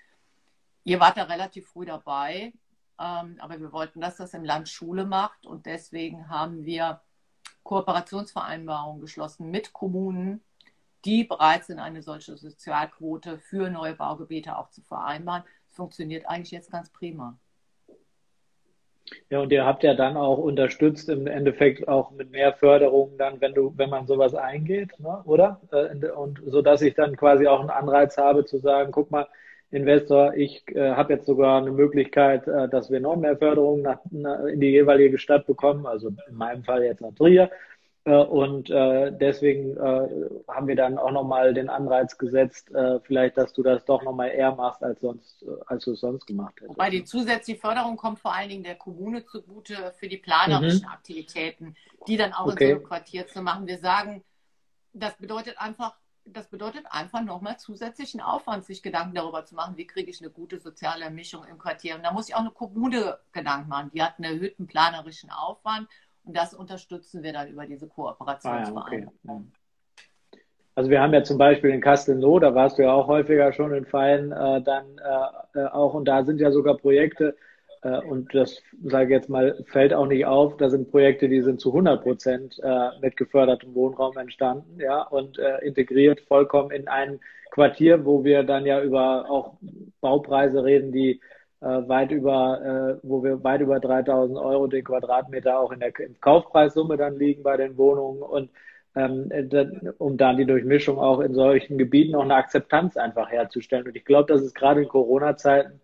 Ihr 0.85 0.99
wart 0.99 1.19
da 1.19 1.25
relativ 1.25 1.69
früh 1.69 1.85
dabei, 1.85 2.55
ähm, 2.99 3.37
aber 3.39 3.61
wir 3.61 3.71
wollten, 3.71 4.01
dass 4.01 4.17
das 4.17 4.33
im 4.33 4.45
Land 4.45 4.71
Schule 4.71 5.05
macht 5.05 5.45
und 5.45 5.67
deswegen 5.67 6.31
haben 6.31 6.65
wir 6.65 7.03
Kooperationsvereinbarungen 7.65 9.03
geschlossen 9.03 9.51
mit 9.51 9.75
Kommunen, 9.75 10.43
die 11.05 11.25
bereit 11.25 11.67
sind, 11.67 11.81
eine 11.81 12.01
solche 12.01 12.39
Sozialquote 12.39 13.39
für 13.39 13.69
neue 13.69 13.95
Baugebiete 13.95 14.57
auch 14.57 14.71
zu 14.71 14.81
vereinbaren. 14.81 15.43
Das 15.67 15.77
funktioniert 15.77 16.25
eigentlich 16.25 16.53
jetzt 16.53 16.71
ganz 16.71 16.89
prima. 16.89 17.39
Ja, 19.31 19.41
und 19.41 19.53
ihr 19.53 19.65
habt 19.65 19.83
ja 19.85 19.95
dann 19.95 20.17
auch 20.17 20.38
unterstützt 20.38 21.09
im 21.09 21.27
Endeffekt 21.27 21.88
auch 21.88 22.11
mit 22.12 22.31
mehr 22.31 22.53
Förderung 22.55 23.17
dann, 23.19 23.41
wenn 23.41 23.55
du, 23.55 23.73
wenn 23.77 23.91
man 23.91 24.07
sowas 24.07 24.35
eingeht, 24.35 24.99
ne, 24.99 25.23
oder? 25.25 25.61
Äh, 25.73 26.11
und 26.11 26.41
so 26.47 26.62
dass 26.62 26.83
ich 26.83 26.95
dann 26.95 27.17
quasi 27.17 27.47
auch 27.47 27.61
einen 27.61 27.71
Anreiz 27.71 28.17
habe 28.19 28.45
zu 28.45 28.59
sagen, 28.59 28.93
guck 28.93 29.11
mal, 29.11 29.27
Investor. 29.71 30.35
Ich 30.35 30.65
äh, 30.75 30.93
habe 30.93 31.15
jetzt 31.15 31.27
sogar 31.27 31.61
eine 31.61 31.71
Möglichkeit, 31.73 32.47
äh, 32.49 32.69
dass 32.69 32.91
wir 32.91 33.00
noch 33.00 33.17
mehr 33.17 33.37
Förderung 33.37 33.83
nach, 33.83 33.99
na, 34.11 34.47
in 34.49 34.61
die 34.61 34.71
jeweilige 34.71 35.19
Stadt 35.19 35.47
bekommen, 35.47 35.87
also 35.87 36.09
in 36.09 36.35
meinem 36.35 36.65
Fall 36.65 36.85
jetzt 36.85 37.00
nach 37.03 37.15
Trier. 37.15 37.50
Äh, 38.09 38.25
und 38.25 38.71
äh, 38.71 39.12
deswegen 39.12 39.77
äh, 39.77 40.09
haben 40.49 40.67
wir 40.67 40.77
dann 40.77 40.97
auch 40.97 41.11
nochmal 41.11 41.53
den 41.53 41.69
Anreiz 41.69 42.17
gesetzt, 42.17 42.71
äh, 42.75 43.00
vielleicht, 43.00 43.37
dass 43.37 43.53
du 43.53 43.62
das 43.62 43.85
doch 43.85 44.03
nochmal 44.03 44.31
eher 44.31 44.55
machst, 44.55 44.83
als, 44.83 45.00
sonst, 45.00 45.45
als 45.67 45.85
du 45.85 45.93
es 45.93 46.00
sonst 46.00 46.27
gemacht 46.27 46.55
hättest. 46.57 46.71
Wobei 46.71 46.88
die 46.88 47.05
zusätzliche 47.05 47.61
Förderung 47.61 47.97
kommt 47.97 48.19
vor 48.19 48.35
allen 48.35 48.49
Dingen 48.49 48.65
der 48.65 48.77
Kommune 48.77 49.27
zugute 49.27 49.93
für 49.99 50.09
die 50.09 50.17
planerischen 50.17 50.87
mhm. 50.87 50.93
Aktivitäten, 50.93 51.77
die 52.07 52.17
dann 52.17 52.33
auch 52.33 52.47
okay. 52.47 52.65
in 52.65 52.71
so 52.71 52.77
einem 52.77 52.85
Quartier 52.85 53.27
zu 53.27 53.43
machen. 53.43 53.67
Wir 53.67 53.79
sagen, 53.79 54.25
das 54.95 55.15
bedeutet 55.19 55.61
einfach, 55.61 55.95
das 56.25 56.49
bedeutet 56.49 56.87
einfach 56.88 57.23
nochmal 57.23 57.59
zusätzlichen 57.59 58.23
Aufwand, 58.23 58.65
sich 58.65 58.83
Gedanken 58.83 59.15
darüber 59.15 59.45
zu 59.45 59.55
machen, 59.55 59.77
wie 59.77 59.87
kriege 59.87 60.11
ich 60.11 60.23
eine 60.23 60.31
gute 60.31 60.61
soziale 60.61 61.11
Mischung 61.11 61.45
im 61.45 61.59
Quartier. 61.59 61.97
Und 61.97 62.05
da 62.05 62.12
muss 62.12 62.31
ich 62.31 62.35
auch 62.35 62.41
eine 62.41 62.53
Kommune 62.53 63.19
Gedanken 63.33 63.69
machen. 63.69 63.91
Die 63.93 64.03
hat 64.03 64.15
einen 64.17 64.33
erhöhten 64.33 64.67
planerischen 64.67 65.31
Aufwand 65.31 65.88
das 66.35 66.55
unterstützen 66.55 67.23
wir 67.23 67.33
dann 67.33 67.49
über 67.49 67.67
diese 67.67 67.89
Kooperationsvereine. 67.89 69.09
Ah, 69.09 69.29
ja, 69.29 69.35
okay. 69.35 69.47
Also 70.75 70.91
wir 70.91 71.01
haben 71.01 71.13
ja 71.13 71.25
zum 71.25 71.39
Beispiel 71.39 71.71
in 71.71 71.81
Castelnau, 71.81 72.39
da 72.39 72.55
warst 72.55 72.79
du 72.79 72.83
ja 72.83 72.93
auch 72.93 73.09
häufiger 73.09 73.53
schon 73.53 73.75
in 73.75 73.85
Vereinen, 73.85 74.31
äh, 74.31 74.63
dann 74.63 74.85
äh, 74.99 75.59
äh 75.59 75.67
auch, 75.67 75.95
und 75.95 76.05
da 76.05 76.23
sind 76.25 76.41
ja 76.41 76.53
sogar 76.53 76.77
Projekte, 76.77 77.35
äh, 77.83 77.99
und 77.99 78.33
das 78.35 78.63
sage 78.85 79.07
ich 79.07 79.11
jetzt 79.11 79.29
mal, 79.29 79.65
fällt 79.67 79.93
auch 79.93 80.07
nicht 80.07 80.27
auf. 80.27 80.57
Da 80.57 80.71
sind 80.71 80.91
Projekte, 80.91 81.29
die 81.29 81.43
sind 81.43 81.61
zu 81.61 81.71
100 81.71 82.03
Prozent 82.03 82.61
äh, 82.63 82.91
mit 83.01 83.17
gefördertem 83.17 83.75
Wohnraum 83.75 84.17
entstanden, 84.17 84.79
ja, 84.81 85.03
und 85.03 85.39
äh, 85.39 85.59
integriert 85.65 86.21
vollkommen 86.21 86.71
in 86.71 86.89
ein 86.89 87.21
Quartier, 87.51 88.05
wo 88.05 88.25
wir 88.25 88.43
dann 88.43 88.67
ja 88.67 88.83
über 88.83 89.29
auch 89.31 89.57
Baupreise 90.01 90.63
reden, 90.65 90.93
die 90.93 91.21
weit 91.61 92.12
über, 92.12 92.99
wo 93.03 93.25
wir 93.25 93.43
weit 93.43 93.61
über 93.61 93.81
3000 93.81 94.38
Euro 94.38 94.69
den 94.69 94.85
Quadratmeter 94.85 95.59
auch 95.59 95.73
in 95.73 95.81
der 95.81 95.93
Kaufpreissumme 96.21 96.97
dann 96.97 97.19
liegen 97.19 97.43
bei 97.43 97.57
den 97.57 97.77
Wohnungen 97.77 98.23
und 98.23 98.50
ähm, 98.99 99.31
um 99.99 100.17
dann 100.17 100.37
die 100.37 100.47
Durchmischung 100.47 100.99
auch 100.99 101.21
in 101.21 101.35
solchen 101.35 101.79
Gebieten 101.79 102.15
auch 102.15 102.23
eine 102.23 102.35
Akzeptanz 102.35 102.97
einfach 102.97 103.31
herzustellen. 103.31 103.87
Und 103.87 103.97
ich 103.97 104.05
glaube, 104.05 104.33
das 104.33 104.43
ist 104.43 104.55
gerade 104.55 104.83
in 104.83 104.88
Corona-Zeiten 104.88 105.81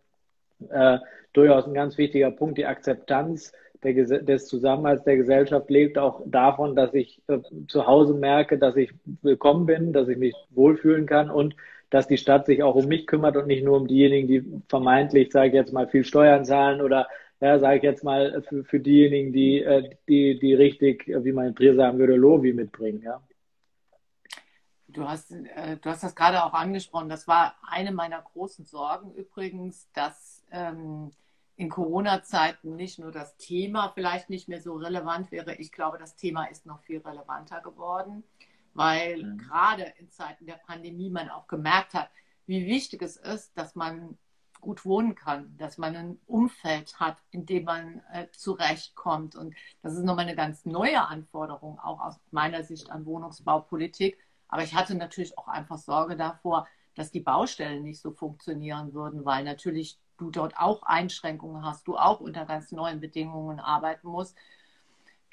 äh, 0.71 0.99
durchaus 1.33 1.67
ein 1.67 1.75
ganz 1.75 1.97
wichtiger 1.99 2.31
Punkt. 2.31 2.59
Die 2.59 2.67
Akzeptanz 2.67 3.53
der, 3.85 3.93
des 3.95 4.47
Zusammenhalts 4.47 5.05
der 5.05 5.17
Gesellschaft 5.17 5.71
lebt 5.71 5.99
auch 5.99 6.23
davon, 6.27 6.75
dass 6.75 6.95
ich 6.95 7.23
äh, 7.29 7.39
zu 7.69 7.87
Hause 7.87 8.15
merke, 8.15 8.59
dass 8.59 8.77
ich 8.77 8.93
willkommen 9.23 9.67
bin, 9.67 9.93
dass 9.93 10.09
ich 10.09 10.17
mich 10.17 10.35
wohlfühlen 10.51 11.07
kann 11.07 11.31
und 11.31 11.55
dass 11.95 12.09
die 12.09 12.19
Stadt 12.19 12.47
sich 12.47 12.61
auch 12.65 12.75
um 12.75 12.87
mich 12.87 13.07
kümmert 13.07 13.37
und 13.37 13.47
nicht 13.47 13.63
nur 13.63 13.77
um 13.77 13.87
diejenigen, 13.87 14.27
die 14.27 14.63
vermeintlich, 14.69 15.31
sage 15.31 15.49
ich 15.49 15.55
jetzt 15.55 15.73
mal, 15.73 15.87
viel 15.87 16.05
Steuern 16.05 16.45
zahlen 16.45 16.81
oder 16.81 17.07
ja, 17.41 17.61
sage 17.61 17.77
ich 17.77 17.83
jetzt 17.85 18.03
mal, 18.03 18.43
für, 18.49 18.65
für 18.65 18.81
diejenigen, 18.81 19.33
die, 19.33 19.63
äh, 19.63 19.91
die, 20.09 20.37
die 20.41 20.55
richtig, 20.55 21.07
wie 21.07 21.31
man 21.31 21.47
in 21.47 21.55
Trier 21.55 21.77
sagen 21.77 21.99
würde, 21.99 22.17
Lobi 22.17 22.53
mitbringen, 22.53 23.01
ja. 23.01 23.23
Du 24.89 25.09
hast, 25.09 25.31
äh, 25.31 25.77
du 25.81 25.89
hast 25.89 26.03
das 26.03 26.17
gerade 26.17 26.43
auch 26.45 26.53
angesprochen. 26.53 27.09
Das 27.09 27.29
war 27.29 27.55
eine 27.63 27.93
meiner 27.93 28.21
großen 28.23 28.65
Sorgen 28.65 29.15
übrigens, 29.15 29.89
dass 29.93 30.45
ähm, 30.51 31.13
in 31.55 31.69
Corona-Zeiten 31.69 32.75
nicht 32.75 32.99
nur 32.99 33.13
das 33.13 33.37
Thema 33.37 33.93
vielleicht 33.95 34.31
nicht 34.31 34.49
mehr 34.49 34.61
so 34.61 34.75
relevant 34.75 35.31
wäre. 35.31 35.55
Ich 35.55 35.71
glaube, 35.71 35.99
das 35.99 36.17
Thema 36.17 36.47
ist 36.47 36.67
noch 36.67 36.81
viel 36.81 36.99
relevanter 36.99 37.61
geworden, 37.61 38.25
weil 38.75 39.23
mhm. 39.23 39.39
gerade 39.39 39.95
in 39.99 40.11
Zeiten 40.11 40.47
der 40.47 40.61
Pandemie 40.67 41.11
man 41.11 41.31
auch 41.31 41.47
gemerkt 41.47 41.95
hat, 41.95 42.11
wie 42.47 42.67
wichtig 42.67 43.03
es 43.03 43.17
ist, 43.17 43.57
dass 43.57 43.75
man 43.75 44.19
gut 44.61 44.85
wohnen 44.85 45.15
kann, 45.15 45.57
dass 45.59 45.79
man 45.79 45.95
ein 45.95 46.19
Umfeld 46.27 46.99
hat, 46.99 47.19
in 47.31 47.47
dem 47.47 47.65
man 47.65 48.03
äh, 48.13 48.27
zurechtkommt. 48.33 49.37
Und 49.37 49.55
das 49.83 49.95
ist 49.95 50.05
nochmal 50.05 50.25
eine 50.25 50.37
ganz 50.37 50.65
neue 50.65 51.07
Anforderung, 51.07 51.79
auch 51.79 52.01
aus 52.01 52.19
meiner 52.31 52.65
Sicht 52.65 52.91
an 52.91 53.05
Wohnungsbaupolitik. 53.05 54.19
Aber 54.49 54.63
ich 54.63 54.75
hatte 54.75 54.95
natürlich 54.95 55.39
auch 55.39 55.49
einfach 55.49 55.79
Sorge 55.79 56.17
davor, 56.17 56.67
dass 56.95 57.11
die 57.11 57.21
Baustellen 57.21 57.83
nicht 57.83 58.01
so 58.01 58.13
funktionieren 58.13 58.95
würden, 58.95 59.25
weil 59.25 59.45
natürlich 59.45 59.99
du 60.17 60.31
dort 60.31 60.57
auch 60.57 60.83
Einschränkungen 60.85 61.65
hast, 61.65 61.87
du 61.87 61.97
auch 61.97 62.21
unter 62.21 62.47
ganz 62.47 62.73
neuen 62.73 63.01
Bedingungen 63.01 63.61
arbeiten 63.61 64.09
musst. 64.09 64.37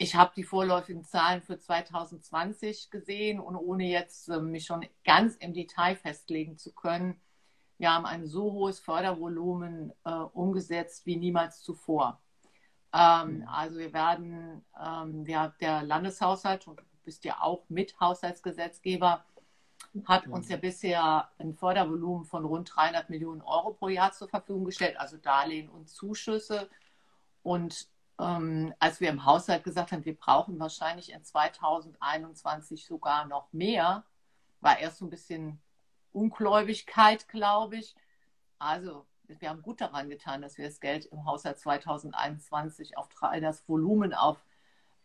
Ich 0.02 0.16
habe 0.16 0.32
die 0.36 0.44
vorläufigen 0.44 1.04
Zahlen 1.04 1.44
für 1.44 1.60
2020 1.60 2.90
gesehen 2.90 3.40
und 3.40 3.56
ohne 3.56 3.86
jetzt 3.86 4.30
äh, 4.30 4.40
mich 4.40 4.66
schon 4.66 4.84
ganz 5.06 5.36
im 5.36 5.54
Detail 5.54 5.96
festlegen 5.96 6.58
zu 6.58 6.74
können, 6.74 7.22
wir 7.78 7.94
haben 7.94 8.08
ein 8.08 8.26
so 8.26 8.52
hohes 8.52 8.80
Fördervolumen 8.80 9.94
äh, 10.04 10.10
umgesetzt 10.12 11.06
wie 11.06 11.18
niemals 11.18 11.62
zuvor. 11.62 12.20
Ähm, 12.92 13.38
mhm. 13.38 13.48
also 13.48 13.78
wir 13.78 13.94
werden, 13.94 14.66
ähm, 14.84 15.28
wir, 15.28 15.54
der 15.62 15.84
Landeshaushalt, 15.84 16.68
und 16.68 16.80
du 16.80 16.84
bist 17.04 17.24
ja 17.24 17.40
auch 17.40 17.70
Mithaushaltsgesetzgeber, 17.70 19.24
hat 20.06 20.26
uns 20.28 20.50
ja 20.50 20.58
bisher 20.58 21.30
ein 21.38 21.54
Fördervolumen 21.54 22.26
von 22.26 22.44
rund 22.44 22.72
300 22.76 23.12
Millionen 23.12 23.42
Euro 23.44 23.74
pro 23.74 23.90
Jahr 23.90 24.12
zur 24.14 24.30
Verfügung 24.30 24.66
gestellt, 24.66 25.00
also 25.00 25.18
Darlehen 25.18 25.70
und 25.70 25.90
Zuschüsse. 25.90 26.70
Und 27.44 27.91
ähm, 28.22 28.74
als 28.80 29.02
wir 29.02 29.10
im 29.10 29.26
Haushalt 29.26 29.64
gesagt 29.64 29.92
haben, 29.92 30.06
wir 30.06 30.16
brauchen 30.16 30.60
wahrscheinlich 30.60 31.12
in 31.12 31.24
2021 31.24 32.86
sogar 32.86 33.26
noch 33.26 33.52
mehr, 33.52 34.04
war 34.62 34.80
erst 34.80 35.00
so 35.00 35.06
ein 35.06 35.10
bisschen 35.10 35.60
Ungläubigkeit, 36.14 37.28
glaube 37.28 37.78
ich. 37.78 37.96
Also 38.60 39.06
wir 39.28 39.50
haben 39.50 39.62
gut 39.62 39.82
daran 39.82 40.10
getan, 40.10 40.42
dass 40.42 40.58
wir 40.58 40.66
das 40.66 40.80
Geld 40.80 41.06
im 41.06 41.26
Haushalt 41.26 41.60
2021 41.60 42.98
auf 42.98 43.10
das 43.40 43.68
Volumen 43.68 44.14
auf 44.14 44.38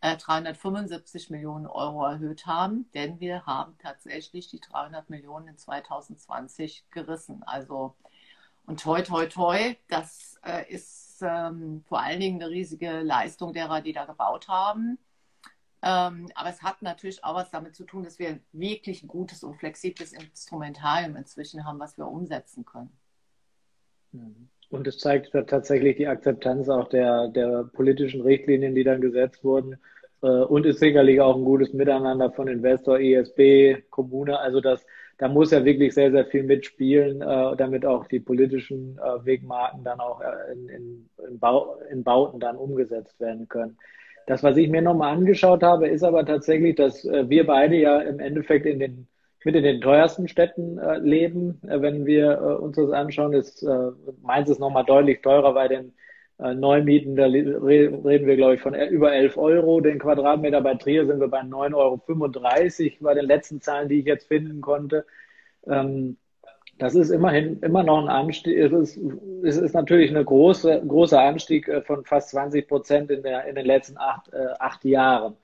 375 0.01 1.29
äh, 1.29 1.33
Millionen 1.33 1.65
Euro 1.65 2.05
erhöht 2.05 2.45
haben, 2.45 2.89
denn 2.93 3.19
wir 3.19 3.45
haben 3.45 3.77
tatsächlich 3.79 4.47
die 4.47 4.59
300 4.59 5.09
Millionen 5.09 5.47
in 5.47 5.57
2020 5.57 6.85
gerissen. 6.91 7.43
Also 7.43 7.95
und 8.67 8.81
toi, 8.81 9.01
toi, 9.01 9.25
toi, 9.25 9.75
das 9.87 10.39
äh, 10.45 10.71
ist 10.71 11.21
ähm, 11.21 11.83
vor 11.87 12.01
allen 12.01 12.19
Dingen 12.19 12.41
eine 12.41 12.51
riesige 12.51 13.01
Leistung 13.01 13.53
derer, 13.53 13.81
die 13.81 13.93
da 13.93 14.05
gebaut 14.05 14.47
haben. 14.47 14.99
Ähm, 15.81 16.29
aber 16.35 16.49
es 16.49 16.61
hat 16.61 16.81
natürlich 16.81 17.23
auch 17.23 17.35
was 17.35 17.49
damit 17.49 17.75
zu 17.75 17.85
tun, 17.85 18.03
dass 18.03 18.19
wir 18.19 18.39
wirklich 18.51 19.03
ein 19.03 19.07
gutes 19.07 19.43
und 19.43 19.55
flexibles 19.55 20.13
Instrumentarium 20.13 21.15
inzwischen 21.15 21.65
haben, 21.65 21.79
was 21.79 21.97
wir 21.97 22.07
umsetzen 22.07 22.65
können. 22.65 22.91
Und 24.69 24.87
es 24.87 24.97
zeigt 24.97 25.31
tatsächlich 25.31 25.97
die 25.97 26.07
Akzeptanz 26.07 26.67
auch 26.67 26.89
der, 26.89 27.29
der 27.29 27.63
politischen 27.73 28.21
Richtlinien, 28.21 28.75
die 28.75 28.83
dann 28.83 29.01
gesetzt 29.01 29.43
wurden. 29.43 29.77
Äh, 30.21 30.27
und 30.27 30.65
ist 30.65 30.79
sicherlich 30.79 31.21
auch 31.21 31.35
ein 31.35 31.45
gutes 31.45 31.73
Miteinander 31.73 32.31
von 32.31 32.47
Investor, 32.47 32.99
ESB, 32.99 33.83
Kommune. 33.89 34.39
Also 34.39 34.59
das, 34.59 34.85
da 35.17 35.27
muss 35.27 35.51
ja 35.51 35.65
wirklich 35.65 35.93
sehr, 35.93 36.11
sehr 36.11 36.25
viel 36.25 36.43
mitspielen, 36.43 37.21
äh, 37.21 37.55
damit 37.57 37.85
auch 37.85 38.07
die 38.07 38.19
politischen 38.19 38.99
äh, 38.99 39.25
Wegmarken 39.25 39.83
dann 39.83 39.99
auch 39.99 40.21
in, 40.51 40.69
in, 40.69 41.09
in, 41.27 41.39
Bau, 41.39 41.79
in 41.91 42.03
Bauten 42.03 42.39
dann 42.39 42.55
umgesetzt 42.55 43.19
werden 43.19 43.47
können. 43.47 43.77
Das, 44.27 44.43
was 44.43 44.57
ich 44.57 44.69
mir 44.69 44.81
nochmal 44.81 45.15
angeschaut 45.15 45.63
habe, 45.63 45.87
ist 45.87 46.03
aber 46.03 46.25
tatsächlich, 46.25 46.75
dass 46.75 47.05
wir 47.05 47.47
beide 47.47 47.77
ja 47.77 48.01
im 48.01 48.19
Endeffekt 48.19 48.65
in 48.65 48.77
den 48.79 49.07
mit 49.47 49.55
in 49.55 49.63
den 49.63 49.79
teuersten 49.79 50.27
Städten 50.27 50.77
äh, 50.77 50.97
leben. 50.99 51.61
Äh, 51.67 51.81
wenn 51.81 52.05
wir 52.05 52.33
äh, 52.33 52.61
uns 52.61 52.75
das 52.75 52.91
anschauen, 52.91 53.31
ist 53.31 53.63
äh, 53.63 53.91
Mainz 54.21 54.49
ist 54.49 54.59
nochmal 54.59 54.83
deutlich 54.83 55.21
teurer 55.21 55.53
bei 55.53 55.69
den 55.69 55.85
äh, 55.85 55.91
Neumieten. 56.39 57.15
Da 57.15 57.25
reden 57.25 58.03
wir, 58.03 58.35
glaube 58.35 58.55
ich, 58.55 58.61
von 58.61 58.75
über 58.75 59.13
11 59.13 59.37
Euro 59.37 59.81
den 59.81 59.99
Quadratmeter. 59.99 60.61
Bei 60.61 60.75
Trier 60.75 61.05
sind 61.05 61.19
wir 61.19 61.27
bei 61.27 61.41
9,35 61.41 61.73
Euro 61.75 62.95
bei 63.01 63.13
den 63.15 63.25
letzten 63.25 63.61
Zahlen, 63.61 63.89
die 63.89 63.99
ich 63.99 64.05
jetzt 64.05 64.27
finden 64.27 64.61
konnte. 64.61 65.05
Ähm, 65.65 66.17
das 66.77 66.93
ist 66.93 67.09
immerhin 67.09 67.59
immer 67.61 67.83
noch 67.83 68.01
ein 68.01 68.09
Anstieg. 68.09 68.57
Es 68.57 68.71
ist, 68.71 68.99
es 69.43 69.57
ist 69.57 69.73
natürlich 69.73 70.15
ein 70.15 70.23
große, 70.23 70.83
großer 70.87 71.19
Anstieg 71.19 71.67
äh, 71.67 71.81
von 71.81 72.05
fast 72.05 72.29
20 72.29 72.67
Prozent 72.67 73.09
in, 73.09 73.23
in 73.25 73.55
den 73.55 73.65
letzten 73.65 73.97
acht, 73.97 74.31
äh, 74.31 74.53
acht 74.59 74.85
Jahren. 74.85 75.35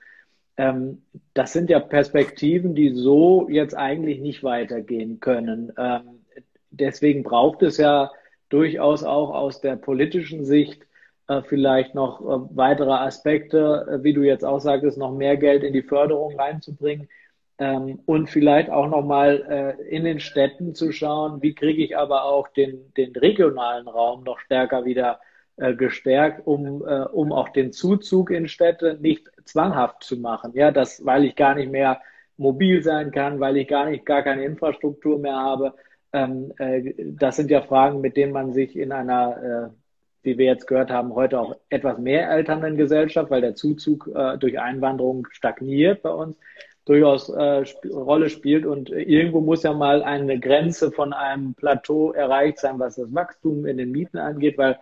Ähm, 0.57 1.01
das 1.33 1.53
sind 1.53 1.69
ja 1.71 1.79
Perspektiven, 1.79 2.75
die 2.75 2.93
so 2.93 3.49
jetzt 3.49 3.75
eigentlich 3.75 4.19
nicht 4.19 4.43
weitergehen 4.43 5.19
können. 5.19 5.73
Ähm, 5.77 6.25
deswegen 6.69 7.23
braucht 7.23 7.63
es 7.63 7.77
ja 7.77 8.11
durchaus 8.53 9.03
auch 9.03 9.31
aus 9.31 9.61
der 9.61 9.75
politischen 9.75 10.45
Sicht 10.45 10.85
äh, 11.27 11.41
vielleicht 11.41 11.95
noch 11.95 12.21
äh, 12.21 12.55
weitere 12.55 12.91
Aspekte, 12.91 13.87
äh, 13.89 14.03
wie 14.03 14.13
du 14.13 14.21
jetzt 14.21 14.45
auch 14.45 14.59
sagtest, 14.59 14.97
noch 14.97 15.11
mehr 15.11 15.37
Geld 15.37 15.63
in 15.63 15.73
die 15.73 15.81
Förderung 15.81 16.39
reinzubringen 16.39 17.09
ähm, 17.57 17.99
und 18.05 18.29
vielleicht 18.29 18.69
auch 18.69 18.87
nochmal 18.87 19.77
äh, 19.79 19.95
in 19.95 20.03
den 20.03 20.19
Städten 20.19 20.75
zu 20.75 20.91
schauen, 20.91 21.41
wie 21.41 21.55
kriege 21.55 21.83
ich 21.83 21.97
aber 21.97 22.25
auch 22.25 22.47
den, 22.49 22.93
den 22.95 23.15
regionalen 23.15 23.87
Raum 23.87 24.23
noch 24.23 24.39
stärker 24.39 24.85
wieder 24.85 25.19
äh, 25.57 25.73
gestärkt, 25.75 26.45
um, 26.45 26.85
äh, 26.87 27.05
um 27.05 27.31
auch 27.31 27.49
den 27.49 27.71
Zuzug 27.71 28.31
in 28.31 28.47
Städte 28.47 28.97
nicht 29.01 29.29
zwanghaft 29.45 30.03
zu 30.03 30.17
machen. 30.17 30.51
Ja, 30.55 30.71
das, 30.71 31.05
weil 31.05 31.25
ich 31.25 31.35
gar 31.35 31.55
nicht 31.55 31.71
mehr 31.71 32.01
mobil 32.37 32.83
sein 32.83 33.11
kann, 33.11 33.39
weil 33.39 33.57
ich 33.57 33.67
gar 33.67 33.89
nicht, 33.89 34.05
gar 34.05 34.23
keine 34.23 34.43
Infrastruktur 34.45 35.19
mehr 35.19 35.35
habe. 35.35 35.73
Ähm, 36.13 36.53
äh, 36.59 36.93
das 36.97 37.35
sind 37.35 37.49
ja 37.51 37.61
Fragen, 37.61 38.01
mit 38.01 38.15
denen 38.15 38.31
man 38.31 38.53
sich 38.53 38.77
in 38.77 38.91
einer, 38.91 39.71
äh, 39.71 39.75
wie 40.23 40.37
wir 40.37 40.45
jetzt 40.45 40.67
gehört 40.67 40.91
haben, 40.91 41.15
heute 41.15 41.39
auch 41.39 41.55
etwas 41.69 41.97
mehr 41.97 42.29
alternden 42.29 42.77
Gesellschaft, 42.77 43.31
weil 43.31 43.41
der 43.41 43.55
Zuzug 43.55 44.09
äh, 44.13 44.37
durch 44.37 44.59
Einwanderung 44.59 45.27
stagniert 45.31 46.03
bei 46.03 46.11
uns, 46.11 46.37
durchaus 46.85 47.29
äh, 47.29 47.63
sp 47.65 47.89
Rolle 47.91 48.29
spielt. 48.29 48.65
Und 48.65 48.89
irgendwo 48.91 49.41
muss 49.41 49.63
ja 49.63 49.73
mal 49.73 50.03
eine 50.03 50.39
Grenze 50.39 50.91
von 50.91 51.13
einem 51.13 51.55
Plateau 51.55 52.11
erreicht 52.11 52.59
sein, 52.59 52.79
was 52.79 52.95
das 52.95 53.13
Wachstum 53.13 53.65
in 53.65 53.77
den 53.77 53.91
Mieten 53.91 54.17
angeht, 54.17 54.57
weil 54.57 54.77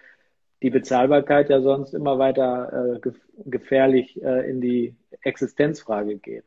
die 0.62 0.70
Bezahlbarkeit 0.70 1.50
ja 1.50 1.62
sonst 1.62 1.94
immer 1.94 2.20
weiter 2.20 3.00
äh, 3.04 3.12
gefährlich 3.46 4.22
äh, 4.22 4.50
in 4.50 4.62
die 4.62 4.96
Existenzfrage 5.22 6.18
geht. 6.18 6.46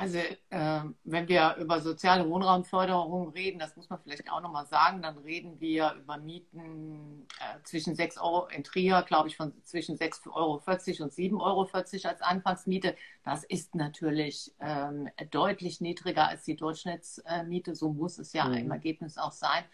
Also 0.00 0.16
äh, 0.16 0.80
wenn 1.04 1.28
wir 1.28 1.56
über 1.56 1.82
soziale 1.82 2.26
Wohnraumförderung 2.26 3.28
reden, 3.32 3.58
das 3.58 3.76
muss 3.76 3.90
man 3.90 4.00
vielleicht 4.00 4.32
auch 4.32 4.40
nochmal 4.40 4.64
sagen, 4.66 5.02
dann 5.02 5.18
reden 5.18 5.60
wir 5.60 5.92
über 5.92 6.16
Mieten 6.16 7.26
äh, 7.38 7.62
zwischen 7.64 7.94
6 7.94 8.16
Euro 8.16 8.46
in 8.46 8.64
Trier, 8.64 9.02
glaube 9.02 9.28
ich, 9.28 9.36
von 9.36 9.52
zwischen 9.62 9.98
6,40 9.98 10.32
Euro 10.32 10.54
und 10.54 11.12
7,40 11.12 11.34
Euro 11.38 11.68
als 12.08 12.22
Anfangsmiete. 12.22 12.96
Das 13.24 13.44
ist 13.44 13.74
natürlich 13.74 14.54
ähm, 14.58 15.10
deutlich 15.30 15.82
niedriger 15.82 16.28
als 16.28 16.44
die 16.44 16.56
Durchschnittsmiete. 16.56 17.74
So 17.74 17.92
muss 17.92 18.18
es 18.18 18.32
ja 18.32 18.46
mhm. 18.46 18.54
im 18.54 18.70
Ergebnis 18.70 19.18
auch 19.18 19.32
sein. 19.32 19.64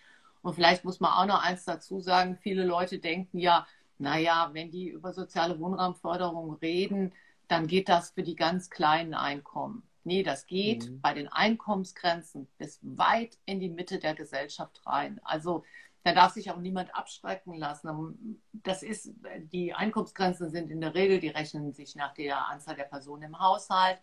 Und 0.43 0.55
vielleicht 0.55 0.85
muss 0.85 0.99
man 0.99 1.13
auch 1.13 1.27
noch 1.27 1.41
eins 1.41 1.65
dazu 1.65 2.01
sagen, 2.01 2.37
viele 2.43 2.65
Leute 2.65 2.99
denken 2.99 3.39
ja, 3.39 3.65
naja, 3.99 4.51
wenn 4.55 4.73
die 4.73 4.89
über 4.89 5.13
soziale 5.13 5.61
Wohnraumförderung 5.61 6.55
reden, 6.55 7.13
dann 7.47 7.69
geht 7.69 7.89
das 7.89 8.11
für 8.11 8.25
die 8.25 8.35
ganz 8.35 8.71
kleinen 8.71 9.15
Einkommen. 9.15 9.85
Nee, 10.07 10.23
das 10.23 10.47
geht 10.47 10.89
mhm. 10.89 11.01
bei 11.01 11.15
den 11.15 11.27
Einkommensgrenzen 11.27 12.47
bis 12.59 12.79
weit 12.83 13.39
in 13.45 13.59
die 13.59 13.69
Mitte 13.69 13.99
der 13.99 14.15
Gesellschaft 14.15 14.87
rein. 14.87 15.21
Also 15.25 15.65
da 16.05 16.13
darf 16.13 16.33
sich 16.33 16.49
auch 16.53 16.59
niemand 16.59 16.95
abschrecken 16.95 17.55
lassen. 17.55 18.41
Das 18.53 18.85
ist, 18.85 19.13
die 19.53 19.75
Einkommensgrenzen 19.75 20.49
sind 20.49 20.71
in 20.71 20.81
der 20.81 20.95
Regel, 20.95 21.19
die 21.19 21.27
rechnen 21.27 21.73
sich 21.73 21.97
nach 21.97 22.15
der 22.15 22.47
Anzahl 22.47 22.77
der 22.77 22.85
Personen 22.85 23.25
im 23.25 23.41
Haushalt, 23.41 23.99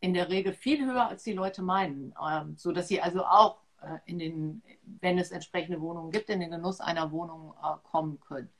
in 0.00 0.12
der 0.12 0.28
Regel 0.28 0.52
viel 0.52 0.84
höher, 0.84 1.08
als 1.08 1.22
die 1.22 1.32
Leute 1.32 1.62
meinen. 1.62 2.14
Ähm, 2.22 2.58
so 2.58 2.70
dass 2.70 2.88
sie 2.88 3.00
also 3.00 3.24
auch 3.24 3.62
äh, 3.80 3.96
in 4.04 4.18
den, 4.18 4.62
wenn 5.00 5.18
es 5.18 5.30
entsprechende 5.30 5.80
Wohnungen 5.80 6.10
gibt, 6.10 6.28
in 6.28 6.40
den 6.40 6.50
Genuss 6.50 6.80
einer 6.80 7.12
Wohnung 7.12 7.54
äh, 7.64 7.76
kommen 7.82 8.20
können. 8.20 8.50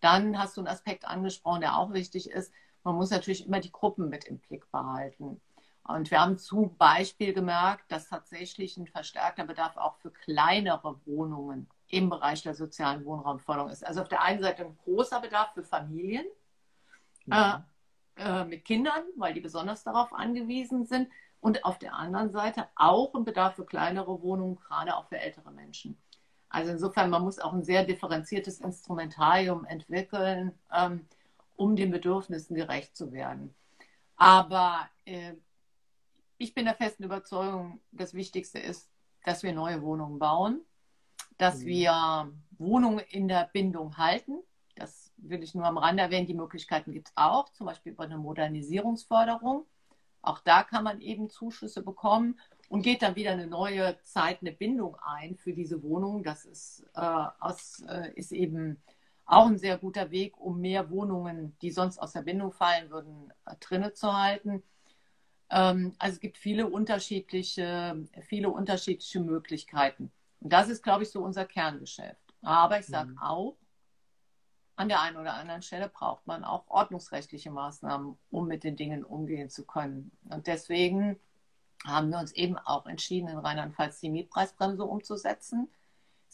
Dann 0.00 0.38
hast 0.38 0.56
du 0.56 0.62
einen 0.62 0.68
Aspekt 0.68 1.04
angesprochen, 1.04 1.60
der 1.60 1.76
auch 1.76 1.92
wichtig 1.92 2.30
ist. 2.30 2.54
Man 2.84 2.94
muss 2.94 3.10
natürlich 3.10 3.46
immer 3.46 3.60
die 3.60 3.70
Gruppen 3.70 4.08
mit 4.08 4.24
im 4.24 4.38
Blick 4.38 4.70
behalten. 4.72 5.42
Und 5.84 6.10
wir 6.10 6.20
haben 6.20 6.38
zum 6.38 6.76
Beispiel 6.76 7.32
gemerkt, 7.32 7.90
dass 7.90 8.08
tatsächlich 8.08 8.76
ein 8.76 8.86
verstärkter 8.86 9.44
Bedarf 9.44 9.76
auch 9.76 9.96
für 9.96 10.10
kleinere 10.10 11.00
Wohnungen 11.06 11.68
im 11.88 12.08
Bereich 12.08 12.42
der 12.42 12.54
sozialen 12.54 13.04
Wohnraumförderung 13.04 13.70
ist. 13.70 13.84
Also 13.84 14.00
auf 14.00 14.08
der 14.08 14.22
einen 14.22 14.42
Seite 14.42 14.64
ein 14.64 14.78
großer 14.84 15.20
Bedarf 15.20 15.52
für 15.54 15.64
Familien 15.64 16.24
ja. 17.26 17.66
äh, 18.16 18.42
äh, 18.42 18.44
mit 18.44 18.64
Kindern, 18.64 19.02
weil 19.16 19.34
die 19.34 19.40
besonders 19.40 19.82
darauf 19.82 20.12
angewiesen 20.12 20.86
sind 20.86 21.08
und 21.40 21.64
auf 21.64 21.78
der 21.78 21.94
anderen 21.94 22.30
Seite 22.30 22.68
auch 22.76 23.14
ein 23.14 23.24
Bedarf 23.24 23.56
für 23.56 23.66
kleinere 23.66 24.22
Wohnungen, 24.22 24.56
gerade 24.56 24.96
auch 24.96 25.08
für 25.08 25.18
ältere 25.18 25.50
Menschen. 25.50 25.98
Also 26.48 26.70
insofern, 26.70 27.10
man 27.10 27.22
muss 27.22 27.38
auch 27.38 27.52
ein 27.52 27.64
sehr 27.64 27.84
differenziertes 27.84 28.60
Instrumentarium 28.60 29.64
entwickeln, 29.64 30.52
ähm, 30.72 31.06
um 31.56 31.74
den 31.74 31.90
Bedürfnissen 31.90 32.54
gerecht 32.54 32.96
zu 32.96 33.12
werden. 33.12 33.54
Aber 34.16 34.88
äh, 35.04 35.32
ich 36.42 36.54
bin 36.54 36.64
der 36.64 36.74
festen 36.74 37.04
Überzeugung, 37.04 37.80
das 37.92 38.14
Wichtigste 38.14 38.58
ist, 38.58 38.90
dass 39.24 39.44
wir 39.44 39.52
neue 39.52 39.80
Wohnungen 39.82 40.18
bauen, 40.18 40.60
dass 41.38 41.60
mhm. 41.60 41.66
wir 41.66 42.32
Wohnungen 42.58 42.98
in 42.98 43.28
der 43.28 43.48
Bindung 43.52 43.96
halten. 43.96 44.40
Das 44.74 45.12
will 45.18 45.42
ich 45.42 45.54
nur 45.54 45.66
am 45.66 45.78
Rande 45.78 46.02
erwähnen. 46.02 46.26
Die 46.26 46.34
Möglichkeiten 46.34 46.92
gibt 46.92 47.08
es 47.08 47.12
auch, 47.16 47.48
zum 47.50 47.66
Beispiel 47.66 47.92
über 47.92 48.04
eine 48.04 48.18
Modernisierungsförderung. 48.18 49.66
Auch 50.20 50.40
da 50.40 50.64
kann 50.64 50.82
man 50.82 51.00
eben 51.00 51.30
Zuschüsse 51.30 51.82
bekommen 51.82 52.38
und 52.68 52.82
geht 52.82 53.02
dann 53.02 53.14
wieder 53.14 53.32
eine 53.32 53.46
neue 53.46 54.00
Zeit, 54.02 54.38
eine 54.40 54.52
Bindung 54.52 54.96
ein 54.96 55.36
für 55.36 55.52
diese 55.52 55.82
Wohnung. 55.82 56.24
Das 56.24 56.44
ist, 56.44 56.84
äh, 56.94 57.00
aus, 57.38 57.84
äh, 57.88 58.12
ist 58.14 58.32
eben 58.32 58.82
auch 59.26 59.46
ein 59.46 59.58
sehr 59.58 59.78
guter 59.78 60.10
Weg, 60.10 60.38
um 60.40 60.60
mehr 60.60 60.90
Wohnungen, 60.90 61.56
die 61.62 61.70
sonst 61.70 61.98
aus 61.98 62.12
der 62.12 62.22
Bindung 62.22 62.52
fallen 62.52 62.90
würden, 62.90 63.32
äh, 63.46 63.54
drinne 63.60 63.92
zu 63.92 64.12
halten. 64.12 64.64
Ähm, 65.52 65.94
also 65.98 66.14
es 66.14 66.20
gibt 66.20 66.38
viele 66.38 66.66
unterschiedliche, 66.66 68.08
viele 68.26 68.48
unterschiedliche 68.48 69.20
Möglichkeiten. 69.20 70.10
Und 70.40 70.52
das 70.52 70.68
ist, 70.68 70.82
glaube 70.82 71.04
ich, 71.04 71.10
so 71.10 71.22
unser 71.22 71.44
Kerngeschäft. 71.44 72.34
Aber 72.40 72.80
ich 72.80 72.86
sage 72.86 73.10
mhm. 73.10 73.18
auch, 73.18 73.56
an 74.74 74.88
der 74.88 75.02
einen 75.02 75.18
oder 75.18 75.34
anderen 75.34 75.62
Stelle 75.62 75.88
braucht 75.88 76.26
man 76.26 76.42
auch 76.42 76.66
ordnungsrechtliche 76.68 77.50
Maßnahmen, 77.50 78.16
um 78.30 78.48
mit 78.48 78.64
den 78.64 78.74
Dingen 78.74 79.04
umgehen 79.04 79.50
zu 79.50 79.64
können. 79.64 80.10
Und 80.24 80.46
deswegen 80.46 81.20
haben 81.84 82.10
wir 82.10 82.18
uns 82.18 82.32
eben 82.32 82.56
auch 82.58 82.86
entschieden, 82.86 83.28
in 83.28 83.38
Rheinland-Pfalz 83.38 84.00
die 84.00 84.10
Mietpreisbremse 84.10 84.84
umzusetzen. 84.84 85.70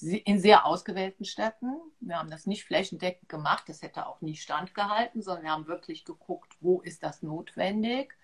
In 0.00 0.38
sehr 0.38 0.64
ausgewählten 0.64 1.24
Städten. 1.24 1.74
Wir 1.98 2.20
haben 2.20 2.30
das 2.30 2.46
nicht 2.46 2.64
flächendeckend 2.64 3.28
gemacht, 3.28 3.64
das 3.66 3.82
hätte 3.82 4.06
auch 4.06 4.20
nie 4.20 4.36
standgehalten, 4.36 5.22
sondern 5.22 5.42
wir 5.42 5.50
haben 5.50 5.66
wirklich 5.66 6.04
geguckt, 6.04 6.56
wo 6.60 6.80
ist 6.80 7.02
das 7.02 7.22
notwendig. 7.22 8.16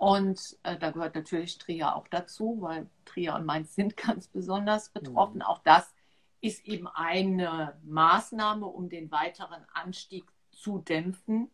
Und 0.00 0.56
äh, 0.62 0.78
da 0.78 0.92
gehört 0.92 1.14
natürlich 1.14 1.58
Trier 1.58 1.94
auch 1.94 2.08
dazu, 2.08 2.56
weil 2.62 2.88
Trier 3.04 3.34
und 3.34 3.44
Mainz 3.44 3.74
sind 3.74 3.96
ganz 3.98 4.28
besonders 4.28 4.88
betroffen. 4.88 5.36
Mhm. 5.36 5.42
Auch 5.42 5.58
das 5.58 5.94
ist 6.40 6.66
eben 6.66 6.88
eine 6.88 7.78
Maßnahme, 7.82 8.64
um 8.64 8.88
den 8.88 9.10
weiteren 9.10 9.62
Anstieg 9.74 10.24
zu 10.52 10.78
dämpfen. 10.78 11.50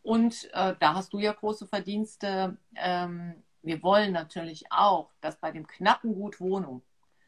Und 0.00 0.48
äh, 0.54 0.74
da 0.80 0.94
hast 0.94 1.12
du 1.12 1.18
ja 1.18 1.34
große 1.34 1.66
Verdienste. 1.66 2.56
Ähm, 2.76 3.34
wir 3.60 3.82
wollen 3.82 4.12
natürlich 4.12 4.72
auch, 4.72 5.10
dass 5.20 5.36
bei 5.36 5.52
dem 5.52 5.66
knappen 5.66 6.14
Gut 6.14 6.40
Wohnung, 6.40 6.80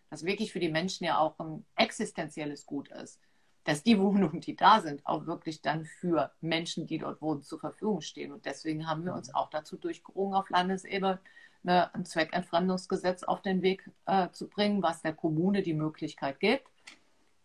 das 0.09 0.25
wirklich 0.25 0.51
für 0.51 0.61
die 0.61 0.71
Menschen 0.71 1.05
ja 1.05 1.18
auch 1.18 1.38
ein 1.40 1.62
existenzielles 1.77 2.64
Gut 2.64 2.88
ist, 2.88 3.21
dass 3.64 3.83
die 3.83 3.98
Wohnungen, 3.98 4.40
die 4.40 4.57
da 4.57 4.81
sind, 4.81 5.07
auch 5.07 5.27
wirklich 5.27 5.62
dann 5.62 5.85
für 5.85 6.33
Menschen, 6.40 6.87
die 6.87 6.98
dort 6.98 7.22
wohnen, 7.22 7.42
zur 7.42 7.61
Verfügung 7.61 8.01
stehen. 8.01 8.33
Und 8.33 8.44
deswegen 8.44 8.88
haben 8.88 9.05
wir 9.05 9.14
uns 9.14 9.35
auch 9.35 9.51
dazu 9.51 9.77
durchgerungen, 9.77 10.35
auf 10.35 10.51
Landesebene 10.51 11.20
eine, 11.64 11.94
ein 11.94 12.05
Zweckentfremdungsgesetz 12.05 13.22
auf 13.22 13.40
den 13.40 13.62
Weg 13.62 13.88
äh, 14.07 14.31
zu 14.31 14.48
bringen, 14.48 14.83
was 14.83 15.03
der 15.03 15.12
Kommune 15.12 15.62
die 15.62 15.75
Möglichkeit 15.75 16.40
gibt, 16.40 16.66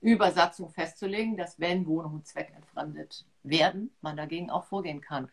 über 0.02 0.32
Satzung 0.32 0.70
festzulegen, 0.70 1.38
dass 1.38 1.60
wenn 1.60 1.86
Wohnungen 1.86 2.24
zweckentfremdet 2.24 3.26
werden, 3.44 3.92
man 4.02 4.18
dagegen 4.18 4.50
auch 4.50 4.66
vorgehen 4.66 5.02
kann. 5.02 5.30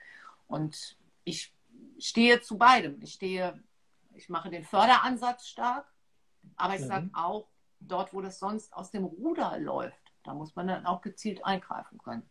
Und 0.48 0.96
ich 1.24 1.54
stehe 1.98 2.40
zu 2.40 2.58
beidem. 2.58 3.00
Ich 3.02 3.14
stehe, 3.14 3.62
ich 4.14 4.28
mache 4.28 4.50
den 4.50 4.64
Förderansatz 4.64 5.46
stark, 5.46 5.86
aber 6.56 6.74
ich 6.74 6.82
mhm. 6.82 6.86
sage 6.86 7.10
auch, 7.14 7.48
dort, 7.80 8.14
wo 8.14 8.20
das 8.20 8.38
sonst 8.38 8.72
aus 8.72 8.90
dem 8.90 9.04
Ruder 9.04 9.58
läuft, 9.58 10.03
da 10.24 10.34
muss 10.34 10.56
man 10.56 10.66
dann 10.68 10.87
auch 10.87 11.02
gezielt 11.02 11.44
eingreifen 11.44 11.98
können 11.98 12.22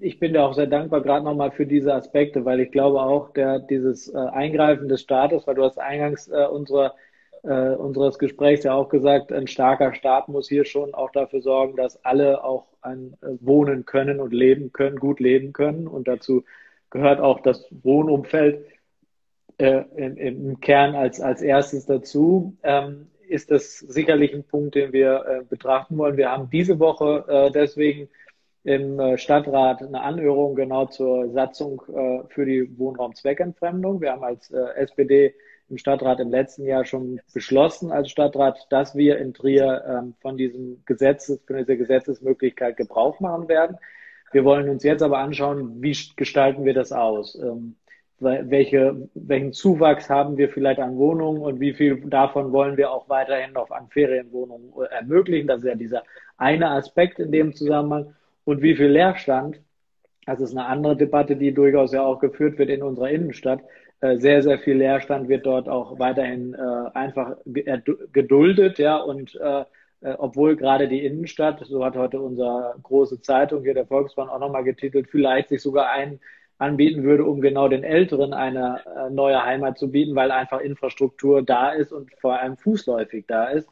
ich 0.00 0.18
bin 0.18 0.34
da 0.34 0.46
auch 0.46 0.54
sehr 0.54 0.66
dankbar, 0.66 1.00
gerade 1.02 1.24
nochmal 1.24 1.50
für 1.50 1.66
diese 1.66 1.94
Aspekte, 1.94 2.44
weil 2.44 2.60
ich 2.60 2.70
glaube 2.70 3.00
auch, 3.00 3.30
der, 3.30 3.58
dieses 3.58 4.12
äh, 4.12 4.18
Eingreifen 4.18 4.88
des 4.88 5.00
Staates, 5.00 5.46
weil 5.46 5.54
du 5.54 5.64
hast 5.64 5.78
eingangs 5.78 6.28
äh, 6.28 6.46
unserer, 6.46 6.94
äh, 7.42 7.70
unseres 7.74 8.18
Gesprächs 8.18 8.64
ja 8.64 8.74
auch 8.74 8.88
gesagt, 8.88 9.32
ein 9.32 9.46
starker 9.46 9.94
Staat 9.94 10.28
muss 10.28 10.48
hier 10.48 10.64
schon 10.64 10.94
auch 10.94 11.10
dafür 11.12 11.40
sorgen, 11.40 11.76
dass 11.76 12.04
alle 12.04 12.44
auch 12.44 12.66
ein, 12.82 13.16
äh, 13.22 13.28
wohnen 13.40 13.86
können 13.86 14.20
und 14.20 14.32
leben 14.32 14.72
können, 14.72 14.98
gut 14.98 15.20
leben 15.20 15.52
können. 15.52 15.86
Und 15.86 16.08
dazu 16.08 16.44
gehört 16.90 17.20
auch 17.20 17.40
das 17.40 17.66
Wohnumfeld 17.82 18.66
äh, 19.58 19.84
im, 19.96 20.16
im, 20.16 20.60
Kern 20.60 20.94
als, 20.94 21.20
als 21.20 21.40
erstes 21.40 21.86
dazu. 21.86 22.56
Ähm, 22.62 23.08
ist 23.28 23.50
das 23.50 23.78
sicherlich 23.78 24.34
ein 24.34 24.44
Punkt, 24.44 24.74
den 24.74 24.92
wir 24.92 25.24
äh, 25.26 25.44
betrachten 25.44 25.98
wollen. 25.98 26.16
Wir 26.16 26.30
haben 26.30 26.50
diese 26.50 26.78
Woche 26.78 27.50
deswegen 27.54 28.08
im 28.66 28.98
äh, 28.98 29.16
Stadtrat 29.16 29.80
eine 29.80 30.00
Anhörung 30.00 30.56
genau 30.56 30.86
zur 30.86 31.30
Satzung 31.30 31.82
äh, 31.88 32.26
für 32.28 32.44
die 32.44 32.76
Wohnraumzweckentfremdung. 32.76 34.00
Wir 34.00 34.10
haben 34.10 34.24
als 34.24 34.50
äh, 34.50 34.58
SPD 34.74 35.34
im 35.68 35.78
Stadtrat 35.78 36.18
im 36.18 36.30
letzten 36.30 36.64
Jahr 36.64 36.84
schon 36.84 37.20
beschlossen 37.32 37.92
als 37.92 38.10
Stadtrat, 38.10 38.66
dass 38.70 38.96
wir 38.96 39.18
in 39.18 39.34
Trier 39.34 39.84
ähm, 39.88 40.14
von 40.20 40.36
diesem 40.36 40.82
Gesetzes, 40.84 41.40
von 41.46 41.58
dieser 41.58 41.76
Gesetzesmöglichkeit 41.76 42.76
Gebrauch 42.76 43.20
machen 43.20 43.48
werden. 43.48 43.78
Wir 44.32 44.44
wollen 44.44 44.68
uns 44.68 44.82
jetzt 44.82 45.02
aber 45.02 45.18
anschauen, 45.18 45.80
wie 45.80 45.96
gestalten 46.16 46.64
wir 46.64 46.74
das 46.74 46.90
aus? 46.90 47.36
Ähm, 47.36 47.76
welche, 48.18 49.08
welchen 49.14 49.52
Zuwachs 49.52 50.08
haben 50.08 50.36
wir 50.36 50.48
vielleicht 50.48 50.80
an 50.80 50.96
Wohnungen 50.96 51.42
und 51.42 51.60
wie 51.60 51.74
viel 51.74 52.00
davon 52.08 52.52
wollen 52.52 52.76
wir 52.76 52.90
auch 52.90 53.08
weiterhin 53.08 53.52
noch 53.52 53.70
an 53.70 53.88
Ferienwohnungen 53.88 54.72
ermöglichen? 54.90 55.48
Das 55.48 55.58
ist 55.58 55.68
ja 55.68 55.74
dieser 55.74 56.02
eine 56.38 56.70
Aspekt 56.70 57.18
in 57.18 57.30
dem 57.30 57.54
Zusammenhang 57.54 58.14
und 58.44 58.62
wie 58.62 58.74
viel 58.74 58.86
Leerstand, 58.86 59.60
das 60.24 60.40
ist 60.40 60.56
eine 60.56 60.66
andere 60.66 60.96
Debatte, 60.96 61.36
die 61.36 61.52
durchaus 61.52 61.92
ja 61.92 62.02
auch 62.02 62.18
geführt 62.18 62.58
wird 62.58 62.70
in 62.70 62.82
unserer 62.82 63.10
Innenstadt. 63.10 63.60
Äh, 64.00 64.16
sehr, 64.18 64.42
sehr 64.42 64.58
viel 64.58 64.76
Leerstand 64.76 65.28
wird 65.28 65.46
dort 65.46 65.68
auch 65.68 65.98
weiterhin 65.98 66.54
äh, 66.54 66.90
einfach 66.94 67.36
geduldet, 67.44 68.78
ja, 68.78 68.96
und 68.96 69.34
äh, 69.36 69.64
obwohl 70.18 70.56
gerade 70.56 70.88
die 70.88 71.04
Innenstadt, 71.04 71.64
so 71.64 71.84
hat 71.84 71.96
heute 71.96 72.20
unsere 72.20 72.74
große 72.82 73.20
Zeitung 73.22 73.62
hier 73.62 73.74
der 73.74 73.86
Volksbahn 73.86 74.28
auch 74.28 74.38
nochmal 74.38 74.62
getitelt, 74.62 75.08
vielleicht 75.10 75.48
sich 75.48 75.62
sogar 75.62 75.90
ein 75.90 76.20
anbieten 76.58 77.02
würde, 77.02 77.24
um 77.24 77.40
genau 77.40 77.68
den 77.68 77.84
Älteren 77.84 78.32
eine 78.32 78.80
neue 79.10 79.44
Heimat 79.44 79.78
zu 79.78 79.90
bieten, 79.90 80.14
weil 80.14 80.30
einfach 80.30 80.60
Infrastruktur 80.60 81.42
da 81.42 81.70
ist 81.70 81.92
und 81.92 82.10
vor 82.18 82.40
allem 82.40 82.56
fußläufig 82.56 83.26
da 83.26 83.46
ist. 83.46 83.68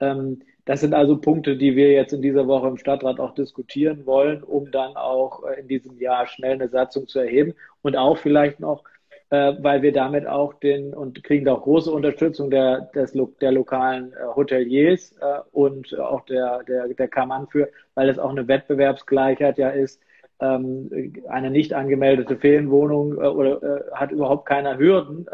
Ähm, 0.00 0.42
das 0.66 0.80
sind 0.80 0.94
also 0.94 1.16
Punkte, 1.16 1.56
die 1.56 1.76
wir 1.76 1.92
jetzt 1.92 2.12
in 2.12 2.22
dieser 2.22 2.48
Woche 2.48 2.66
im 2.68 2.76
Stadtrat 2.76 3.20
auch 3.20 3.34
diskutieren 3.34 4.04
wollen, 4.04 4.42
um 4.42 4.70
dann 4.70 4.96
auch 4.96 5.44
äh, 5.44 5.60
in 5.60 5.68
diesem 5.68 5.98
Jahr 5.98 6.26
schnell 6.26 6.54
eine 6.54 6.68
Satzung 6.68 7.06
zu 7.06 7.20
erheben 7.20 7.54
und 7.82 7.96
auch 7.96 8.18
vielleicht 8.18 8.58
noch, 8.58 8.82
äh, 9.30 9.54
weil 9.60 9.82
wir 9.82 9.92
damit 9.92 10.26
auch 10.26 10.54
den 10.54 10.92
und 10.92 11.22
kriegen 11.22 11.44
da 11.44 11.54
auch 11.54 11.62
große 11.62 11.90
Unterstützung 11.90 12.50
der, 12.50 12.90
des, 12.94 13.16
der 13.40 13.52
lokalen 13.52 14.12
äh, 14.12 14.26
Hoteliers 14.34 15.12
äh, 15.20 15.38
und 15.52 15.96
auch 16.00 16.24
der, 16.26 16.64
der, 16.64 16.88
der 16.88 17.08
Kammern 17.08 17.46
für, 17.46 17.68
weil 17.94 18.08
es 18.08 18.18
auch 18.18 18.30
eine 18.30 18.48
Wettbewerbsgleichheit 18.48 19.58
ja 19.58 19.70
ist. 19.70 20.02
Ähm, 20.38 21.14
eine 21.28 21.50
nicht 21.50 21.72
angemeldete 21.72 22.36
Ferienwohnung 22.36 23.14
äh, 23.14 23.26
oder 23.26 23.62
äh, 23.62 23.90
hat 23.92 24.12
überhaupt 24.12 24.46
keine 24.46 24.78
Hürden, 24.78 25.26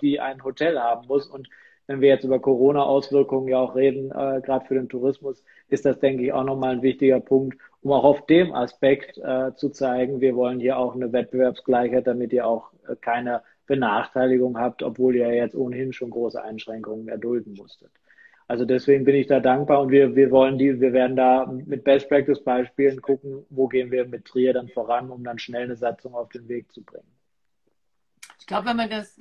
die 0.00 0.20
ein 0.20 0.44
Hotel 0.44 0.78
haben 0.78 1.06
muss 1.08 1.26
und 1.26 1.48
wenn 1.86 2.00
wir 2.00 2.08
jetzt 2.08 2.24
über 2.24 2.40
Corona-Auswirkungen 2.40 3.48
ja 3.48 3.58
auch 3.58 3.76
reden, 3.76 4.10
äh, 4.10 4.40
gerade 4.40 4.64
für 4.66 4.74
den 4.74 4.88
Tourismus, 4.88 5.42
ist 5.68 5.86
das, 5.86 5.98
denke 6.00 6.24
ich, 6.24 6.32
auch 6.32 6.44
nochmal 6.44 6.72
ein 6.72 6.82
wichtiger 6.82 7.20
Punkt, 7.20 7.58
um 7.82 7.92
auch 7.92 8.04
auf 8.04 8.26
dem 8.26 8.52
Aspekt 8.52 9.18
äh, 9.18 9.54
zu 9.54 9.70
zeigen, 9.70 10.20
wir 10.20 10.34
wollen 10.34 10.60
hier 10.60 10.78
auch 10.78 10.94
eine 10.94 11.12
Wettbewerbsgleichheit, 11.12 12.06
damit 12.06 12.32
ihr 12.32 12.46
auch 12.46 12.72
äh, 12.88 12.96
keine 12.96 13.42
Benachteiligung 13.66 14.58
habt, 14.58 14.82
obwohl 14.82 15.16
ihr 15.16 15.32
jetzt 15.32 15.54
ohnehin 15.54 15.92
schon 15.92 16.10
große 16.10 16.42
Einschränkungen 16.42 17.08
erdulden 17.08 17.54
musstet. 17.54 17.90
Also 18.48 18.64
deswegen 18.64 19.04
bin 19.04 19.16
ich 19.16 19.26
da 19.26 19.40
dankbar 19.40 19.80
und 19.80 19.90
wir, 19.90 20.14
wir 20.14 20.30
wollen 20.30 20.56
die, 20.56 20.80
wir 20.80 20.92
werden 20.92 21.16
da 21.16 21.46
mit 21.46 21.82
Best 21.82 22.08
Practice 22.08 22.42
Beispielen 22.42 23.02
gucken, 23.02 23.44
wo 23.50 23.66
gehen 23.66 23.90
wir 23.90 24.06
mit 24.06 24.24
Trier 24.24 24.52
dann 24.52 24.68
voran, 24.68 25.10
um 25.10 25.24
dann 25.24 25.38
schnell 25.38 25.64
eine 25.64 25.76
Satzung 25.76 26.14
auf 26.14 26.28
den 26.28 26.48
Weg 26.48 26.70
zu 26.72 26.82
bringen. 26.84 27.10
Ich 28.38 28.46
glaube, 28.46 28.68
wenn 28.68 28.76
man 28.76 28.88
das, 28.90 29.16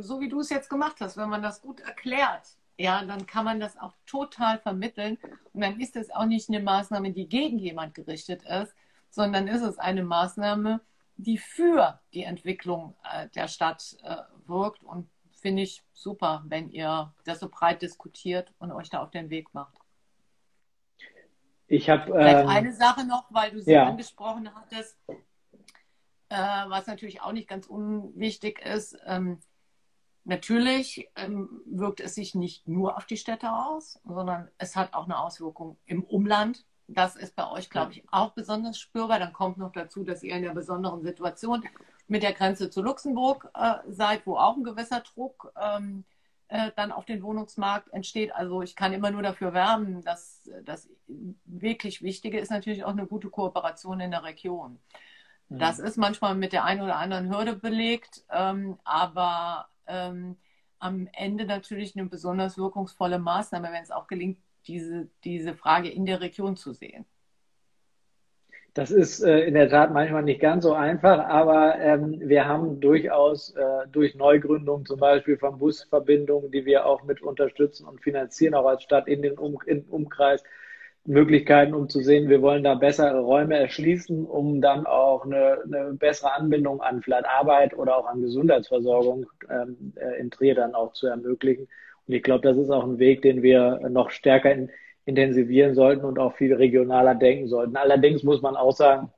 so 0.00 0.20
wie 0.20 0.28
du 0.28 0.40
es 0.40 0.50
jetzt 0.50 0.68
gemacht 0.68 0.96
hast, 1.00 1.16
wenn 1.16 1.30
man 1.30 1.42
das 1.42 1.62
gut 1.62 1.80
erklärt, 1.80 2.46
ja, 2.78 3.02
dann 3.02 3.26
kann 3.26 3.46
man 3.46 3.58
das 3.58 3.78
auch 3.78 3.94
total 4.04 4.58
vermitteln. 4.58 5.16
Und 5.54 5.62
dann 5.62 5.80
ist 5.80 5.96
es 5.96 6.10
auch 6.10 6.26
nicht 6.26 6.50
eine 6.50 6.60
Maßnahme, 6.60 7.12
die 7.12 7.26
gegen 7.26 7.58
jemand 7.58 7.94
gerichtet 7.94 8.42
ist, 8.42 8.74
sondern 9.08 9.48
ist 9.48 9.62
es 9.62 9.78
eine 9.78 10.04
Maßnahme, 10.04 10.80
die 11.16 11.38
für 11.38 12.00
die 12.12 12.24
Entwicklung 12.24 12.94
äh, 13.10 13.28
der 13.30 13.48
Stadt 13.48 13.96
äh, 14.02 14.16
wirkt. 14.46 14.82
Und 14.82 15.08
finde 15.36 15.62
ich 15.62 15.84
super, 15.92 16.44
wenn 16.46 16.70
ihr 16.70 17.14
das 17.24 17.40
so 17.40 17.48
breit 17.48 17.82
diskutiert 17.82 18.52
und 18.58 18.72
euch 18.72 18.90
da 18.90 19.02
auf 19.02 19.10
den 19.10 19.30
Weg 19.30 19.52
macht. 19.54 19.76
Ich 21.68 21.90
habe 21.90 22.12
ähm, 22.12 22.48
eine 22.48 22.72
Sache 22.72 23.04
noch, 23.06 23.26
weil 23.30 23.50
du 23.50 23.60
sie 23.60 23.72
ja. 23.72 23.86
angesprochen 23.86 24.48
hattest 24.54 24.96
äh, 26.28 26.34
was 26.34 26.86
natürlich 26.86 27.22
auch 27.22 27.32
nicht 27.32 27.48
ganz 27.48 27.66
unwichtig 27.66 28.60
ist. 28.60 28.98
Ähm, 29.06 29.40
natürlich 30.24 31.08
ähm, 31.16 31.62
wirkt 31.66 32.00
es 32.00 32.14
sich 32.14 32.34
nicht 32.34 32.66
nur 32.66 32.96
auf 32.96 33.06
die 33.06 33.16
Städte 33.16 33.52
aus, 33.52 34.00
sondern 34.04 34.48
es 34.58 34.76
hat 34.76 34.94
auch 34.94 35.04
eine 35.04 35.18
Auswirkung 35.18 35.78
im 35.86 36.02
Umland. 36.04 36.64
Das 36.88 37.16
ist 37.16 37.34
bei 37.34 37.48
euch, 37.50 37.68
glaube 37.68 37.92
ich, 37.92 38.04
auch 38.12 38.32
besonders 38.32 38.78
spürbar. 38.78 39.18
Dann 39.18 39.32
kommt 39.32 39.58
noch 39.58 39.72
dazu, 39.72 40.04
dass 40.04 40.22
ihr 40.22 40.36
in 40.36 40.42
der 40.42 40.54
besonderen 40.54 41.02
Situation 41.02 41.64
mit 42.08 42.22
der 42.22 42.32
Grenze 42.32 42.70
zu 42.70 42.82
Luxemburg 42.82 43.50
äh, 43.54 43.74
seid, 43.88 44.26
wo 44.26 44.36
auch 44.36 44.56
ein 44.56 44.64
gewisser 44.64 45.00
Druck 45.00 45.52
ähm, 45.60 46.04
äh, 46.48 46.70
dann 46.76 46.92
auf 46.92 47.04
den 47.04 47.22
Wohnungsmarkt 47.22 47.92
entsteht. 47.92 48.34
Also 48.34 48.62
ich 48.62 48.76
kann 48.76 48.92
immer 48.92 49.10
nur 49.10 49.22
dafür 49.22 49.52
werben, 49.52 50.02
dass 50.02 50.48
das 50.64 50.88
wirklich 51.44 52.02
Wichtige 52.02 52.38
ist 52.38 52.50
natürlich 52.50 52.84
auch 52.84 52.92
eine 52.92 53.06
gute 53.06 53.30
Kooperation 53.30 54.00
in 54.00 54.12
der 54.12 54.24
Region. 54.24 54.78
Das 55.48 55.78
ist 55.78 55.96
manchmal 55.96 56.34
mit 56.34 56.52
der 56.52 56.64
einen 56.64 56.82
oder 56.82 56.96
anderen 56.96 57.30
Hürde 57.30 57.54
belegt, 57.54 58.24
ähm, 58.30 58.78
aber 58.82 59.68
ähm, 59.86 60.36
am 60.80 61.08
Ende 61.12 61.44
natürlich 61.44 61.96
eine 61.96 62.08
besonders 62.08 62.58
wirkungsvolle 62.58 63.18
Maßnahme, 63.20 63.70
wenn 63.70 63.82
es 63.82 63.92
auch 63.92 64.08
gelingt, 64.08 64.38
diese, 64.66 65.08
diese 65.22 65.54
Frage 65.54 65.88
in 65.88 66.04
der 66.04 66.20
Region 66.20 66.56
zu 66.56 66.72
sehen. 66.72 67.04
Das 68.76 68.90
ist 68.90 69.22
äh, 69.22 69.40
in 69.40 69.54
der 69.54 69.70
Tat 69.70 69.90
manchmal 69.90 70.22
nicht 70.22 70.38
ganz 70.38 70.62
so 70.64 70.74
einfach, 70.74 71.24
aber 71.26 71.78
ähm, 71.80 72.20
wir 72.20 72.46
haben 72.46 72.78
durchaus 72.78 73.54
äh, 73.56 73.88
durch 73.90 74.14
Neugründungen 74.14 74.84
zum 74.84 75.00
Beispiel 75.00 75.38
von 75.38 75.56
Busverbindungen, 75.58 76.50
die 76.50 76.66
wir 76.66 76.84
auch 76.84 77.02
mit 77.02 77.22
unterstützen 77.22 77.86
und 77.86 78.02
finanzieren, 78.02 78.52
auch 78.52 78.66
als 78.66 78.82
Stadt 78.82 79.08
in 79.08 79.22
den 79.22 79.38
um 79.38 79.58
in 79.64 79.84
Umkreis, 79.84 80.44
Möglichkeiten, 81.06 81.72
um 81.72 81.88
zu 81.88 82.00
sehen, 82.02 82.28
wir 82.28 82.42
wollen 82.42 82.64
da 82.64 82.74
bessere 82.74 83.18
Räume 83.20 83.56
erschließen, 83.56 84.26
um 84.26 84.60
dann 84.60 84.84
auch 84.84 85.24
eine, 85.24 85.62
eine 85.64 85.94
bessere 85.94 86.34
Anbindung 86.34 86.82
an 86.82 87.00
vielleicht 87.00 87.26
Arbeit 87.26 87.78
oder 87.78 87.96
auch 87.96 88.06
an 88.06 88.20
Gesundheitsversorgung 88.20 89.24
ähm, 89.48 89.94
äh, 89.96 90.20
in 90.20 90.30
Trier 90.30 90.54
dann 90.54 90.74
auch 90.74 90.92
zu 90.92 91.06
ermöglichen. 91.06 91.66
Und 92.06 92.14
ich 92.14 92.22
glaube, 92.22 92.46
das 92.46 92.58
ist 92.58 92.68
auch 92.68 92.84
ein 92.84 92.98
Weg, 92.98 93.22
den 93.22 93.42
wir 93.42 93.88
noch 93.88 94.10
stärker 94.10 94.52
in, 94.52 94.70
intensivieren 95.06 95.74
sollten 95.74 96.04
und 96.04 96.18
auch 96.18 96.34
viel 96.34 96.52
regionaler 96.54 97.14
denken 97.14 97.48
sollten. 97.48 97.76
Allerdings 97.76 98.22
muss 98.22 98.42
man 98.42 98.56
auch 98.56 98.72
sagen, 98.72 99.10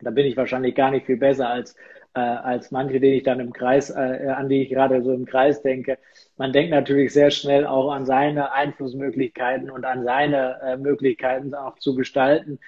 da 0.00 0.10
bin 0.10 0.26
ich 0.26 0.36
wahrscheinlich 0.36 0.74
gar 0.74 0.90
nicht 0.90 1.06
viel 1.06 1.16
besser 1.16 1.48
als, 1.48 1.74
äh, 2.14 2.20
als 2.20 2.70
manche, 2.70 3.00
die 3.00 3.14
ich 3.14 3.22
dann 3.22 3.40
im 3.40 3.52
Kreis, 3.52 3.90
äh, 3.90 4.28
an 4.28 4.48
die 4.48 4.62
ich 4.62 4.68
gerade 4.68 5.02
so 5.02 5.12
im 5.12 5.24
Kreis 5.24 5.62
denke. 5.62 5.98
Man 6.36 6.52
denkt 6.52 6.70
natürlich 6.70 7.12
sehr 7.12 7.30
schnell 7.30 7.66
auch 7.66 7.90
an 7.90 8.04
seine 8.04 8.52
Einflussmöglichkeiten 8.52 9.70
und 9.70 9.84
an 9.84 10.04
seine 10.04 10.60
äh, 10.62 10.76
Möglichkeiten 10.76 11.54
auch 11.54 11.78
zu 11.78 11.94
gestalten. 11.94 12.60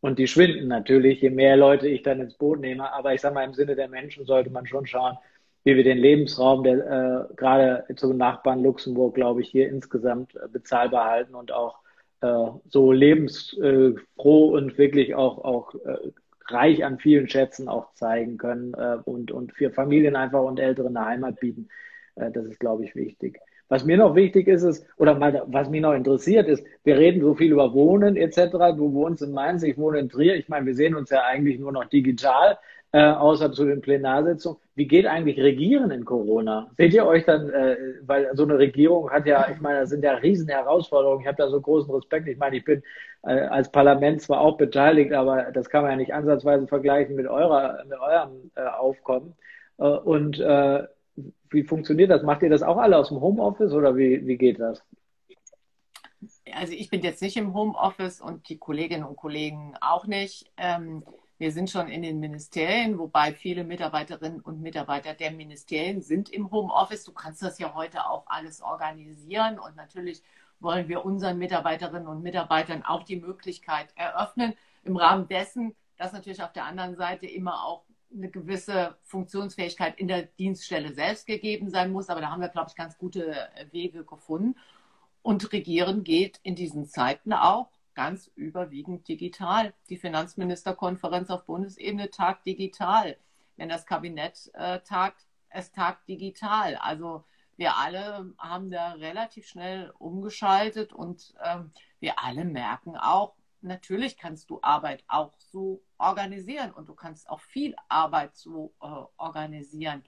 Und 0.00 0.18
die 0.20 0.28
schwinden 0.28 0.68
natürlich, 0.68 1.20
je 1.22 1.30
mehr 1.30 1.56
Leute 1.56 1.88
ich 1.88 2.02
dann 2.02 2.20
ins 2.20 2.34
Boot 2.34 2.60
nehme. 2.60 2.92
Aber 2.92 3.14
ich 3.14 3.20
sage 3.20 3.34
mal, 3.34 3.44
im 3.44 3.54
Sinne 3.54 3.74
der 3.74 3.88
Menschen 3.88 4.24
sollte 4.24 4.50
man 4.50 4.66
schon 4.66 4.86
schauen, 4.86 5.16
wie 5.64 5.74
wir 5.74 5.82
den 5.82 5.98
Lebensraum, 5.98 6.62
der 6.62 7.28
äh, 7.30 7.34
gerade 7.34 7.84
zum 7.96 8.16
Nachbarn 8.16 8.62
Luxemburg, 8.62 9.16
glaube 9.16 9.40
ich, 9.40 9.48
hier 9.48 9.68
insgesamt 9.68 10.36
äh, 10.36 10.46
bezahlbar 10.48 11.10
halten 11.10 11.34
und 11.34 11.50
auch 11.50 11.80
äh, 12.20 12.46
so 12.68 12.92
lebensfroh 12.92 14.48
und 14.48 14.78
wirklich 14.78 15.14
auch, 15.14 15.38
auch 15.38 15.74
äh, 15.74 16.10
reich 16.48 16.84
an 16.84 16.98
vielen 16.98 17.28
Schätzen 17.28 17.68
auch 17.68 17.92
zeigen 17.94 18.38
können 18.38 18.74
äh, 18.74 18.98
und, 19.04 19.32
und 19.32 19.52
für 19.52 19.70
Familien 19.70 20.16
einfach 20.16 20.42
und 20.42 20.58
Ältere 20.58 20.88
eine 20.88 21.04
Heimat 21.04 21.40
bieten. 21.40 21.68
Äh, 22.14 22.30
das 22.30 22.46
ist, 22.46 22.60
glaube 22.60 22.84
ich, 22.84 22.94
wichtig. 22.94 23.40
Was 23.68 23.84
mir 23.84 23.96
noch 23.96 24.14
wichtig 24.14 24.46
ist, 24.46 24.62
ist, 24.62 24.86
oder 24.96 25.16
mal, 25.16 25.42
was 25.46 25.68
mich 25.68 25.80
noch 25.80 25.92
interessiert 25.92 26.46
ist, 26.46 26.64
wir 26.84 26.96
reden 26.96 27.20
so 27.20 27.34
viel 27.34 27.50
über 27.50 27.74
Wohnen 27.74 28.16
etc. 28.16 28.76
Du 28.76 28.92
wohnst 28.92 29.22
in 29.22 29.32
Mainz, 29.32 29.64
ich 29.64 29.76
wohne 29.76 29.98
in 29.98 30.08
Trier. 30.08 30.36
Ich 30.36 30.48
meine, 30.48 30.66
wir 30.66 30.74
sehen 30.74 30.94
uns 30.94 31.10
ja 31.10 31.24
eigentlich 31.24 31.58
nur 31.58 31.72
noch 31.72 31.86
digital 31.86 32.58
äh, 32.92 33.02
außer 33.02 33.52
zu 33.52 33.64
den 33.64 33.80
Plenarsitzungen. 33.80 34.58
Wie 34.74 34.86
geht 34.86 35.06
eigentlich 35.06 35.38
Regieren 35.38 35.90
in 35.90 36.04
Corona? 36.04 36.70
Seht 36.76 36.94
ihr 36.94 37.06
euch 37.06 37.24
dann, 37.24 37.50
äh, 37.50 37.76
weil 38.02 38.30
so 38.34 38.44
eine 38.44 38.58
Regierung 38.58 39.10
hat 39.10 39.26
ja, 39.26 39.48
ich 39.50 39.60
meine, 39.60 39.80
das 39.80 39.90
sind 39.90 40.04
ja 40.04 40.14
riesen 40.14 40.48
Herausforderungen. 40.48 41.22
Ich 41.22 41.26
habe 41.26 41.36
da 41.36 41.48
so 41.48 41.60
großen 41.60 41.92
Respekt. 41.94 42.28
Ich 42.28 42.38
meine, 42.38 42.56
ich 42.56 42.64
bin 42.64 42.82
äh, 43.22 43.40
als 43.40 43.70
Parlament 43.70 44.22
zwar 44.22 44.40
auch 44.40 44.56
beteiligt, 44.56 45.12
aber 45.12 45.50
das 45.52 45.68
kann 45.68 45.82
man 45.82 45.92
ja 45.92 45.96
nicht 45.96 46.14
ansatzweise 46.14 46.66
vergleichen 46.66 47.16
mit 47.16 47.26
eurer, 47.26 47.84
mit 47.88 47.98
eurem 47.98 48.50
äh, 48.54 48.62
Aufkommen. 48.62 49.34
Äh, 49.78 49.84
und 49.84 50.38
äh, 50.38 50.84
wie 51.50 51.62
funktioniert 51.64 52.10
das? 52.10 52.22
Macht 52.22 52.42
ihr 52.42 52.50
das 52.50 52.62
auch 52.62 52.76
alle 52.76 52.98
aus 52.98 53.08
dem 53.08 53.20
Homeoffice 53.20 53.72
oder 53.72 53.96
wie, 53.96 54.26
wie 54.26 54.36
geht 54.36 54.60
das? 54.60 54.82
Also 56.52 56.72
ich 56.72 56.90
bin 56.90 57.02
jetzt 57.02 57.22
nicht 57.22 57.36
im 57.36 57.54
Homeoffice 57.54 58.20
und 58.20 58.48
die 58.48 58.58
Kolleginnen 58.58 59.04
und 59.04 59.16
Kollegen 59.16 59.74
auch 59.80 60.06
nicht. 60.06 60.50
Ähm, 60.56 61.02
wir 61.38 61.52
sind 61.52 61.70
schon 61.70 61.88
in 61.88 62.02
den 62.02 62.18
Ministerien, 62.18 62.98
wobei 62.98 63.32
viele 63.32 63.64
Mitarbeiterinnen 63.64 64.40
und 64.40 64.62
Mitarbeiter 64.62 65.12
der 65.12 65.30
Ministerien 65.30 66.00
sind 66.00 66.30
im 66.30 66.50
Homeoffice. 66.50 67.04
Du 67.04 67.12
kannst 67.12 67.42
das 67.42 67.58
ja 67.58 67.74
heute 67.74 68.08
auch 68.08 68.24
alles 68.26 68.62
organisieren 68.62 69.58
und 69.58 69.76
natürlich 69.76 70.22
wollen 70.60 70.88
wir 70.88 71.04
unseren 71.04 71.38
Mitarbeiterinnen 71.38 72.08
und 72.08 72.22
Mitarbeitern 72.22 72.82
auch 72.82 73.02
die 73.02 73.16
Möglichkeit 73.16 73.88
eröffnen, 73.96 74.54
im 74.84 74.96
Rahmen 74.96 75.28
dessen, 75.28 75.74
dass 75.98 76.12
natürlich 76.12 76.42
auf 76.42 76.52
der 76.52 76.64
anderen 76.64 76.96
Seite 76.96 77.26
immer 77.26 77.64
auch 77.64 77.84
eine 78.14 78.30
gewisse 78.30 78.96
Funktionsfähigkeit 79.02 79.98
in 79.98 80.08
der 80.08 80.22
Dienststelle 80.22 80.94
selbst 80.94 81.26
gegeben 81.26 81.70
sein 81.70 81.92
muss. 81.92 82.08
Aber 82.08 82.20
da 82.20 82.30
haben 82.30 82.40
wir, 82.40 82.48
glaube 82.48 82.68
ich, 82.70 82.76
ganz 82.76 82.96
gute 82.96 83.36
Wege 83.72 84.04
gefunden. 84.04 84.56
Und 85.22 85.52
Regieren 85.52 86.04
geht 86.04 86.38
in 86.42 86.54
diesen 86.54 86.86
Zeiten 86.86 87.32
auch 87.32 87.68
ganz 87.96 88.30
überwiegend 88.36 89.08
digital. 89.08 89.74
Die 89.88 89.96
Finanzministerkonferenz 89.96 91.30
auf 91.30 91.44
Bundesebene 91.46 92.10
tagt 92.10 92.46
digital. 92.46 93.16
Wenn 93.56 93.68
das 93.68 93.86
Kabinett 93.86 94.50
äh, 94.54 94.80
tagt, 94.80 95.26
es 95.48 95.72
tagt 95.72 96.06
digital. 96.06 96.76
Also 96.76 97.24
wir 97.56 97.76
alle 97.76 98.34
haben 98.38 98.70
da 98.70 98.92
relativ 98.92 99.48
schnell 99.48 99.92
umgeschaltet 99.98 100.92
und 100.92 101.34
ähm, 101.42 101.72
wir 101.98 102.22
alle 102.22 102.44
merken 102.44 102.96
auch, 102.96 103.34
natürlich 103.62 104.18
kannst 104.18 104.50
du 104.50 104.60
Arbeit 104.62 105.02
auch 105.08 105.32
so 105.38 105.82
organisieren 105.96 106.72
und 106.72 106.88
du 106.88 106.94
kannst 106.94 107.28
auch 107.30 107.40
viel 107.40 107.74
Arbeit 107.88 108.36
so 108.36 108.74
äh, 108.82 108.86
organisieren. 109.16 110.04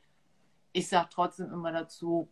Ich 0.72 0.88
sage 0.88 1.08
trotzdem 1.10 1.50
immer 1.50 1.72
dazu, 1.72 2.28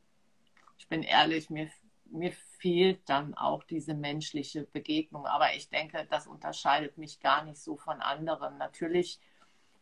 ich 0.77 0.87
bin 0.87 1.03
ehrlich, 1.03 1.49
mir, 1.49 1.71
mir 2.11 2.33
fehlt 2.33 3.09
dann 3.09 3.35
auch 3.35 3.64
diese 3.64 3.95
menschliche 3.95 4.64
Begegnung. 4.64 5.27
Aber 5.27 5.55
ich 5.55 5.69
denke, 5.69 6.07
das 6.11 6.27
unterscheidet 6.27 6.99
mich 6.99 7.21
gar 7.21 7.45
nicht 7.45 7.59
so 7.59 7.77
von 7.77 8.01
anderen. 8.01 8.59
Natürlich 8.59 9.21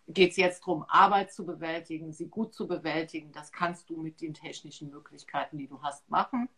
geht 0.08 0.32
es 0.32 0.36
jetzt 0.36 0.60
darum, 0.62 0.84
Arbeit 0.88 1.32
zu 1.32 1.46
bewältigen, 1.46 2.12
sie 2.12 2.28
gut 2.28 2.54
zu 2.54 2.66
bewältigen. 2.66 3.32
Das 3.32 3.52
kannst 3.52 3.88
du 3.90 3.96
mit 3.96 4.20
den 4.20 4.34
technischen 4.34 4.90
Möglichkeiten, 4.90 5.58
die 5.58 5.68
du 5.68 5.82
hast, 5.82 6.08
machen. 6.10 6.48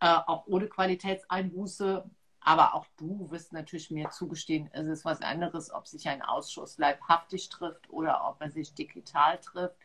Äh, 0.00 0.06
auch 0.26 0.46
ohne 0.46 0.68
Qualitätseinbuße. 0.68 2.08
Aber 2.40 2.74
auch 2.74 2.86
du 2.98 3.30
wirst 3.30 3.54
natürlich 3.54 3.90
mir 3.90 4.10
zugestehen, 4.10 4.68
es 4.72 4.86
ist 4.86 5.06
was 5.06 5.22
anderes, 5.22 5.72
ob 5.72 5.86
sich 5.86 6.06
ein 6.08 6.20
Ausschuss 6.20 6.76
leibhaftig 6.76 7.48
trifft 7.48 7.88
oder 7.88 8.28
ob 8.28 8.42
er 8.42 8.50
sich 8.50 8.74
digital 8.74 9.40
trifft. 9.40 9.76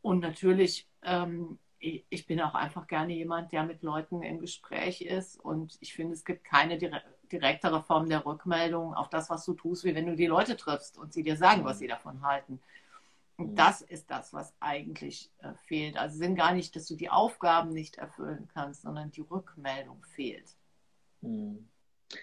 Und 0.00 0.20
natürlich 0.20 0.88
ähm, 1.02 1.58
ich 1.80 2.26
bin 2.26 2.40
auch 2.40 2.54
einfach 2.54 2.86
gerne 2.86 3.14
jemand, 3.14 3.52
der 3.52 3.64
mit 3.64 3.82
Leuten 3.82 4.22
im 4.22 4.38
Gespräch 4.38 5.00
ist. 5.00 5.40
Und 5.40 5.78
ich 5.80 5.94
finde, 5.94 6.12
es 6.12 6.24
gibt 6.24 6.44
keine 6.44 6.78
direktere 6.78 7.82
Form 7.82 8.08
der 8.08 8.24
Rückmeldung 8.26 8.94
auf 8.94 9.08
das, 9.08 9.30
was 9.30 9.44
du 9.46 9.54
tust, 9.54 9.84
wie 9.84 9.94
wenn 9.94 10.06
du 10.06 10.14
die 10.14 10.26
Leute 10.26 10.56
triffst 10.56 10.98
und 10.98 11.12
sie 11.12 11.22
dir 11.22 11.36
sagen, 11.36 11.64
was 11.64 11.78
sie 11.78 11.88
davon 11.88 12.22
halten. 12.22 12.60
Und 13.38 13.58
das 13.58 13.80
ist 13.80 14.10
das, 14.10 14.34
was 14.34 14.52
eigentlich 14.60 15.30
äh, 15.38 15.54
fehlt. 15.64 15.96
Also 15.96 16.18
sind 16.18 16.36
gar 16.36 16.52
nicht, 16.52 16.76
dass 16.76 16.86
du 16.86 16.94
die 16.94 17.08
Aufgaben 17.08 17.70
nicht 17.70 17.96
erfüllen 17.96 18.48
kannst, 18.52 18.82
sondern 18.82 19.10
die 19.10 19.22
Rückmeldung 19.22 20.04
fehlt. 20.14 20.54
Hm. 21.22 21.66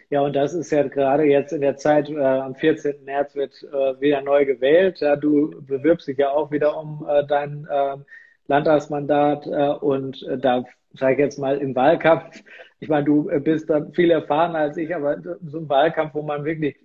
Ja, 0.09 0.21
und 0.21 0.35
das 0.35 0.53
ist 0.53 0.69
ja 0.69 0.85
gerade 0.87 1.23
jetzt 1.23 1.53
in 1.53 1.61
der 1.61 1.77
Zeit, 1.77 2.09
äh, 2.09 2.19
am 2.19 2.55
14. 2.55 3.03
März 3.05 3.33
wird 3.35 3.63
äh, 3.63 3.99
wieder 3.99 4.21
neu 4.21 4.45
gewählt. 4.45 4.99
Ja, 4.99 5.15
du 5.15 5.61
bewirbst 5.61 6.07
dich 6.07 6.17
ja 6.17 6.29
auch 6.29 6.51
wieder 6.51 6.77
um 6.77 7.07
äh, 7.09 7.25
dein 7.25 7.67
ähm, 7.71 8.05
Landtagsmandat 8.47 9.47
äh, 9.47 9.69
und 9.79 10.23
äh, 10.23 10.37
da 10.37 10.63
sage 10.93 11.13
ich 11.13 11.19
jetzt 11.19 11.39
mal 11.39 11.57
im 11.57 11.75
Wahlkampf, 11.75 12.43
ich 12.79 12.89
meine, 12.89 13.05
du 13.05 13.29
äh, 13.29 13.39
bist 13.39 13.69
da 13.69 13.85
viel 13.93 14.11
erfahrener 14.11 14.59
als 14.59 14.77
ich, 14.77 14.93
aber 14.95 15.17
so 15.21 15.59
ein 15.59 15.69
Wahlkampf, 15.69 16.13
wo 16.13 16.21
man 16.21 16.45
wirklich 16.45 16.77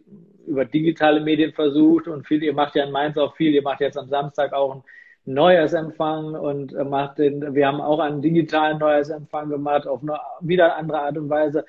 über 0.47 0.65
digitale 0.65 1.21
Medien 1.21 1.53
versucht 1.53 2.09
und 2.09 2.27
viel, 2.27 2.43
ihr 2.43 2.55
macht 2.55 2.75
ja 2.75 2.85
in 2.85 2.91
Mainz 2.91 3.17
auch 3.17 3.37
viel, 3.37 3.55
ihr 3.55 3.63
macht 3.63 3.81
jetzt 3.81 3.97
am 3.97 4.09
Samstag 4.09 4.53
auch 4.53 4.77
ein 4.77 4.83
Neujahrsempfang 5.25 6.35
und 6.35 6.75
äh, 6.75 6.85
macht 6.85 7.19
den, 7.19 7.55
wir 7.55 7.67
haben 7.67 7.81
auch 7.81 8.01
einen 8.01 8.23
digitalen 8.23 8.79
Neujahrsempfang 8.79 9.49
gemacht, 9.51 9.87
auf 9.87 10.03
eine 10.03 10.19
wieder 10.41 10.77
andere 10.77 11.01
Art 11.01 11.17
und 11.17 11.31
Weise. 11.31 11.65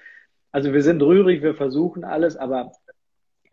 Also 0.51 0.73
wir 0.73 0.81
sind 0.81 1.01
rührig, 1.01 1.41
wir 1.43 1.55
versuchen 1.55 2.03
alles, 2.03 2.35
aber 2.37 2.71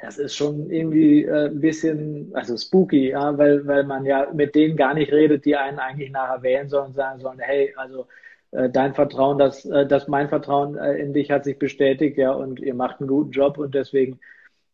das 0.02 0.18
ist 0.18 0.34
schon 0.34 0.70
irgendwie 0.70 1.24
äh, 1.24 1.46
ein 1.48 1.60
bisschen, 1.60 2.30
also 2.34 2.56
spooky, 2.56 3.10
ja, 3.10 3.36
weil, 3.36 3.66
weil 3.66 3.84
man 3.84 4.04
ja 4.04 4.28
mit 4.32 4.54
denen 4.54 4.76
gar 4.76 4.94
nicht 4.94 5.12
redet, 5.12 5.44
die 5.44 5.56
einen 5.56 5.78
eigentlich 5.78 6.10
nachher 6.10 6.42
wählen 6.42 6.68
sollen 6.68 6.88
und 6.88 6.94
sagen 6.94 7.20
sollen, 7.20 7.38
hey, 7.38 7.74
also 7.76 8.06
äh, 8.52 8.70
dein 8.70 8.94
Vertrauen, 8.94 9.38
das, 9.38 9.64
äh, 9.64 9.86
das 9.86 10.08
mein 10.08 10.28
Vertrauen 10.28 10.76
äh, 10.76 10.94
in 10.94 11.12
dich 11.12 11.30
hat 11.30 11.44
sich 11.44 11.58
bestätigt, 11.58 12.16
ja, 12.16 12.32
und 12.32 12.60
ihr 12.60 12.74
macht 12.74 13.00
einen 13.00 13.08
guten 13.08 13.30
Job 13.30 13.58
und 13.58 13.74
deswegen 13.74 14.20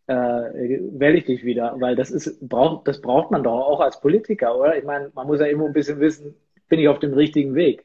äh, 0.07 0.15
wähle 0.15 1.19
ich 1.19 1.25
dich 1.25 1.45
wieder, 1.45 1.75
weil 1.81 1.97
das 1.97 2.11
ist, 2.11 2.49
braucht, 2.49 2.87
das 2.87 3.01
braucht 3.01 3.31
man 3.31 3.43
doch 3.43 3.67
auch 3.67 3.81
als 3.81 4.01
Politiker, 4.01 4.57
oder? 4.57 4.77
Ich 4.79 4.85
meine, 4.85 5.11
man 5.15 5.27
muss 5.27 5.41
ja 5.41 5.47
immer 5.47 5.67
ein 5.67 5.73
bisschen 5.73 5.99
wissen, 5.99 6.35
bin 6.69 6.79
ich 6.79 6.89
auf 6.89 7.01
dem 7.01 7.15
richtigen 7.15 7.55
Weg? 7.55 7.85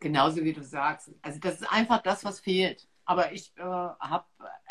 Genauso 0.00 0.42
wie 0.42 0.54
du 0.54 0.62
sagst. 0.62 1.10
Also 1.20 1.38
das 1.40 1.60
ist 1.60 1.70
einfach 1.70 2.02
das, 2.02 2.24
was 2.24 2.40
fehlt. 2.40 2.86
Aber 3.04 3.32
ich 3.32 3.52
äh, 3.56 3.62
habe, 3.62 4.24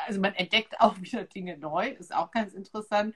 also 0.06 0.20
man 0.20 0.34
entdeckt 0.34 0.80
auch 0.80 1.00
wieder 1.00 1.24
Dinge 1.24 1.58
neu, 1.58 1.90
ist 1.90 2.16
auch 2.16 2.32
ganz 2.32 2.54
interessant. 2.54 3.16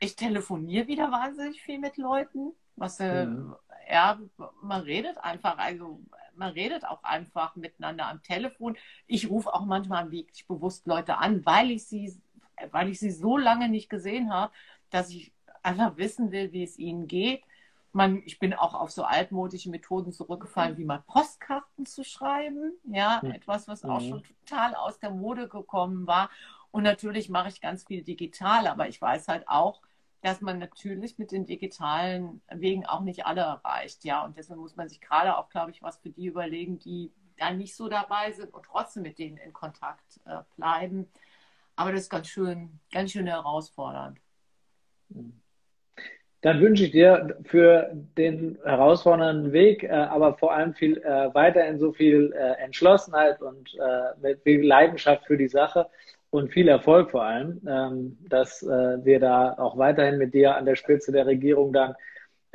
Ich 0.00 0.16
telefoniere 0.16 0.86
wieder 0.86 1.10
wahnsinnig 1.10 1.62
viel 1.62 1.78
mit 1.78 1.96
Leuten. 1.96 2.52
Was, 2.76 3.00
äh, 3.00 3.26
mhm. 3.26 3.54
ja, 3.90 4.20
man 4.62 4.82
redet 4.82 5.18
einfach, 5.18 5.58
also 5.58 6.00
man 6.34 6.52
redet 6.52 6.84
auch 6.84 7.02
einfach 7.02 7.56
miteinander 7.56 8.06
am 8.06 8.22
Telefon. 8.22 8.76
Ich 9.06 9.28
rufe 9.28 9.52
auch 9.52 9.64
manchmal 9.64 10.10
wirklich 10.10 10.46
bewusst 10.46 10.86
Leute 10.86 11.18
an, 11.18 11.44
weil 11.44 11.72
ich 11.72 11.86
sie, 11.86 12.20
weil 12.70 12.88
ich 12.88 13.00
sie 13.00 13.10
so 13.10 13.36
lange 13.36 13.68
nicht 13.68 13.88
gesehen 13.88 14.32
habe, 14.32 14.52
dass 14.90 15.10
ich 15.10 15.32
einfach 15.62 15.96
wissen 15.96 16.30
will, 16.30 16.52
wie 16.52 16.62
es 16.62 16.78
ihnen 16.78 17.08
geht 17.08 17.42
man, 17.98 18.22
ich 18.24 18.38
bin 18.38 18.54
auch 18.54 18.74
auf 18.74 18.92
so 18.92 19.02
altmodische 19.02 19.68
Methoden 19.70 20.12
zurückgefallen, 20.12 20.78
wie 20.78 20.84
mal 20.84 21.02
Postkarten 21.06 21.84
zu 21.84 22.04
schreiben. 22.04 22.72
Ja, 22.84 23.20
mhm. 23.22 23.32
etwas, 23.32 23.68
was 23.68 23.84
auch 23.84 24.00
mhm. 24.00 24.08
schon 24.08 24.22
total 24.22 24.74
aus 24.76 25.00
der 25.00 25.10
Mode 25.10 25.48
gekommen 25.48 26.06
war. 26.06 26.30
Und 26.70 26.84
natürlich 26.84 27.28
mache 27.28 27.48
ich 27.48 27.60
ganz 27.60 27.84
viel 27.84 28.02
digital, 28.02 28.68
aber 28.68 28.88
ich 28.88 29.02
weiß 29.02 29.26
halt 29.26 29.48
auch, 29.48 29.82
dass 30.22 30.40
man 30.40 30.58
natürlich 30.58 31.18
mit 31.18 31.32
den 31.32 31.44
digitalen 31.44 32.40
Wegen 32.50 32.86
auch 32.86 33.00
nicht 33.00 33.26
alle 33.26 33.40
erreicht. 33.40 34.04
Ja, 34.04 34.24
und 34.24 34.36
deswegen 34.36 34.60
muss 34.60 34.76
man 34.76 34.88
sich 34.88 35.00
gerade 35.00 35.36
auch, 35.36 35.48
glaube 35.48 35.72
ich, 35.72 35.82
was 35.82 35.98
für 35.98 36.10
die 36.10 36.26
überlegen, 36.26 36.78
die 36.78 37.12
da 37.36 37.50
nicht 37.50 37.74
so 37.74 37.88
dabei 37.88 38.30
sind 38.32 38.54
und 38.54 38.64
trotzdem 38.64 39.02
mit 39.02 39.18
denen 39.18 39.38
in 39.38 39.52
Kontakt 39.52 40.20
äh, 40.24 40.42
bleiben. 40.56 41.10
Aber 41.74 41.90
das 41.92 42.02
ist 42.02 42.10
ganz 42.10 42.28
schön, 42.28 42.78
ganz 42.92 43.10
schön 43.10 43.26
herausfordernd. 43.26 44.20
Dann 46.40 46.60
wünsche 46.60 46.84
ich 46.84 46.92
dir 46.92 47.36
für 47.44 47.90
den 48.16 48.58
herausfordernden 48.64 49.52
Weg, 49.52 49.82
äh, 49.82 49.88
aber 49.88 50.34
vor 50.34 50.54
allem 50.54 50.74
viel 50.74 50.98
äh, 50.98 51.34
weiterhin 51.34 51.78
so 51.78 51.92
viel 51.92 52.32
äh, 52.32 52.62
Entschlossenheit 52.62 53.42
und 53.42 53.74
äh, 53.74 54.20
mit 54.20 54.42
viel 54.42 54.64
Leidenschaft 54.64 55.26
für 55.26 55.36
die 55.36 55.48
Sache 55.48 55.86
und 56.30 56.52
viel 56.52 56.68
Erfolg 56.68 57.10
vor 57.10 57.24
allem, 57.24 57.60
ähm, 57.66 58.18
dass 58.28 58.62
äh, 58.62 59.04
wir 59.04 59.18
da 59.18 59.54
auch 59.58 59.78
weiterhin 59.78 60.18
mit 60.18 60.34
dir 60.34 60.56
an 60.56 60.66
der 60.66 60.76
Spitze 60.76 61.10
der 61.10 61.26
Regierung 61.26 61.72
dann 61.72 61.94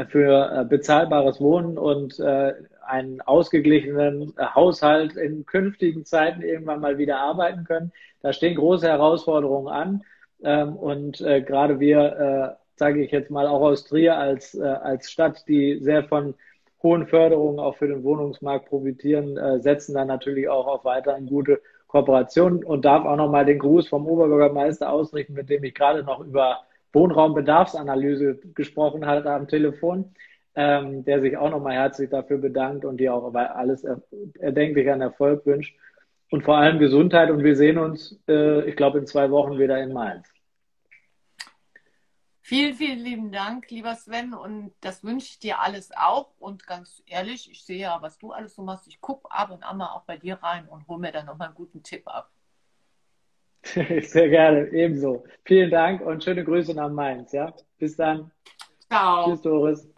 für 0.09 0.51
äh, 0.51 0.65
bezahlbares 0.65 1.39
Wohnen 1.39 1.77
und 1.77 2.19
äh, 2.19 2.53
einen 2.85 3.21
ausgeglichenen 3.21 4.33
äh, 4.37 4.45
Haushalt 4.45 5.15
in 5.15 5.45
künftigen 5.45 6.05
Zeiten 6.05 6.41
irgendwann 6.41 6.79
mal 6.79 6.97
wieder 6.97 7.19
arbeiten 7.19 7.63
können. 7.63 7.91
Da 8.21 8.33
stehen 8.33 8.55
große 8.55 8.87
Herausforderungen 8.87 9.67
an. 9.67 10.03
Ähm, 10.43 10.75
und 10.75 11.21
äh, 11.21 11.41
gerade 11.41 11.79
wir, 11.79 12.57
äh, 12.57 12.62
sage 12.75 13.03
ich 13.03 13.11
jetzt 13.11 13.31
mal, 13.31 13.47
auch 13.47 13.61
aus 13.61 13.85
Trier 13.85 14.17
als, 14.17 14.55
äh, 14.55 14.63
als 14.63 15.11
Stadt, 15.11 15.47
die 15.47 15.79
sehr 15.79 16.03
von 16.03 16.35
hohen 16.81 17.07
Förderungen 17.07 17.59
auch 17.59 17.77
für 17.77 17.87
den 17.87 18.03
Wohnungsmarkt 18.03 18.67
profitieren, 18.67 19.37
äh, 19.37 19.59
setzen 19.61 19.95
dann 19.95 20.07
natürlich 20.07 20.49
auch 20.49 20.67
auf 20.67 20.85
weiterhin 20.85 21.27
gute 21.27 21.61
Kooperationen 21.87 22.63
und 22.63 22.85
darf 22.85 23.05
auch 23.05 23.15
nochmal 23.15 23.45
den 23.45 23.59
Gruß 23.59 23.87
vom 23.87 24.07
Oberbürgermeister 24.07 24.91
ausrichten, 24.91 25.33
mit 25.33 25.49
dem 25.49 25.63
ich 25.63 25.73
gerade 25.73 26.03
noch 26.03 26.19
über 26.19 26.61
Wohnraumbedarfsanalyse 26.91 28.39
gesprochen 28.53 29.05
hat 29.05 29.25
am 29.25 29.47
Telefon, 29.47 30.13
ähm, 30.55 31.05
der 31.05 31.21
sich 31.21 31.37
auch 31.37 31.49
nochmal 31.49 31.73
herzlich 31.73 32.09
dafür 32.09 32.37
bedankt 32.37 32.83
und 32.85 32.97
dir 32.97 33.13
auch 33.13 33.33
alles 33.33 33.83
er 33.83 34.01
erdenklich 34.39 34.89
an 34.89 35.01
Erfolg 35.01 35.45
wünscht. 35.45 35.75
Und 36.31 36.43
vor 36.43 36.57
allem 36.57 36.79
Gesundheit. 36.79 37.29
Und 37.29 37.43
wir 37.43 37.55
sehen 37.55 37.77
uns, 37.77 38.19
äh, 38.27 38.67
ich 38.67 38.75
glaube, 38.75 38.97
in 38.97 39.05
zwei 39.05 39.29
Wochen 39.29 39.59
wieder 39.59 39.79
in 39.79 39.93
Mainz. 39.93 40.32
Vielen, 42.45 42.73
vielen 42.75 42.99
lieben 42.99 43.31
Dank, 43.31 43.71
lieber 43.71 43.95
Sven. 43.95 44.33
Und 44.33 44.73
das 44.81 45.01
wünsche 45.01 45.27
ich 45.27 45.39
dir 45.39 45.61
alles 45.61 45.91
auch. 45.95 46.33
Und 46.39 46.67
ganz 46.67 47.01
ehrlich, 47.05 47.49
ich 47.49 47.63
sehe 47.63 47.79
ja, 47.79 48.01
was 48.01 48.17
du 48.17 48.33
alles 48.33 48.55
so 48.55 48.61
machst. 48.61 48.85
Ich 48.87 48.99
gucke 48.99 49.31
ab 49.31 49.49
und 49.51 49.63
an 49.63 49.77
mal 49.77 49.93
auch 49.93 50.03
bei 50.03 50.17
dir 50.17 50.35
rein 50.35 50.67
und 50.67 50.85
hole 50.89 50.99
mir 50.99 51.13
dann 51.13 51.25
nochmal 51.25 51.47
einen 51.47 51.55
guten 51.55 51.83
Tipp 51.83 52.05
ab. 52.05 52.29
Sehr 53.63 54.27
gerne, 54.27 54.67
ebenso. 54.73 55.23
Vielen 55.45 55.71
Dank 55.71 56.01
und 56.01 56.21
schöne 56.21 56.43
Grüße 56.43 56.73
nach 56.73 56.89
Mainz. 56.89 57.31
Ja? 57.31 57.53
Bis 57.77 57.95
dann. 57.95 58.29
Ciao. 58.89 59.29
Tschüss, 59.29 59.41
Doris. 59.41 59.92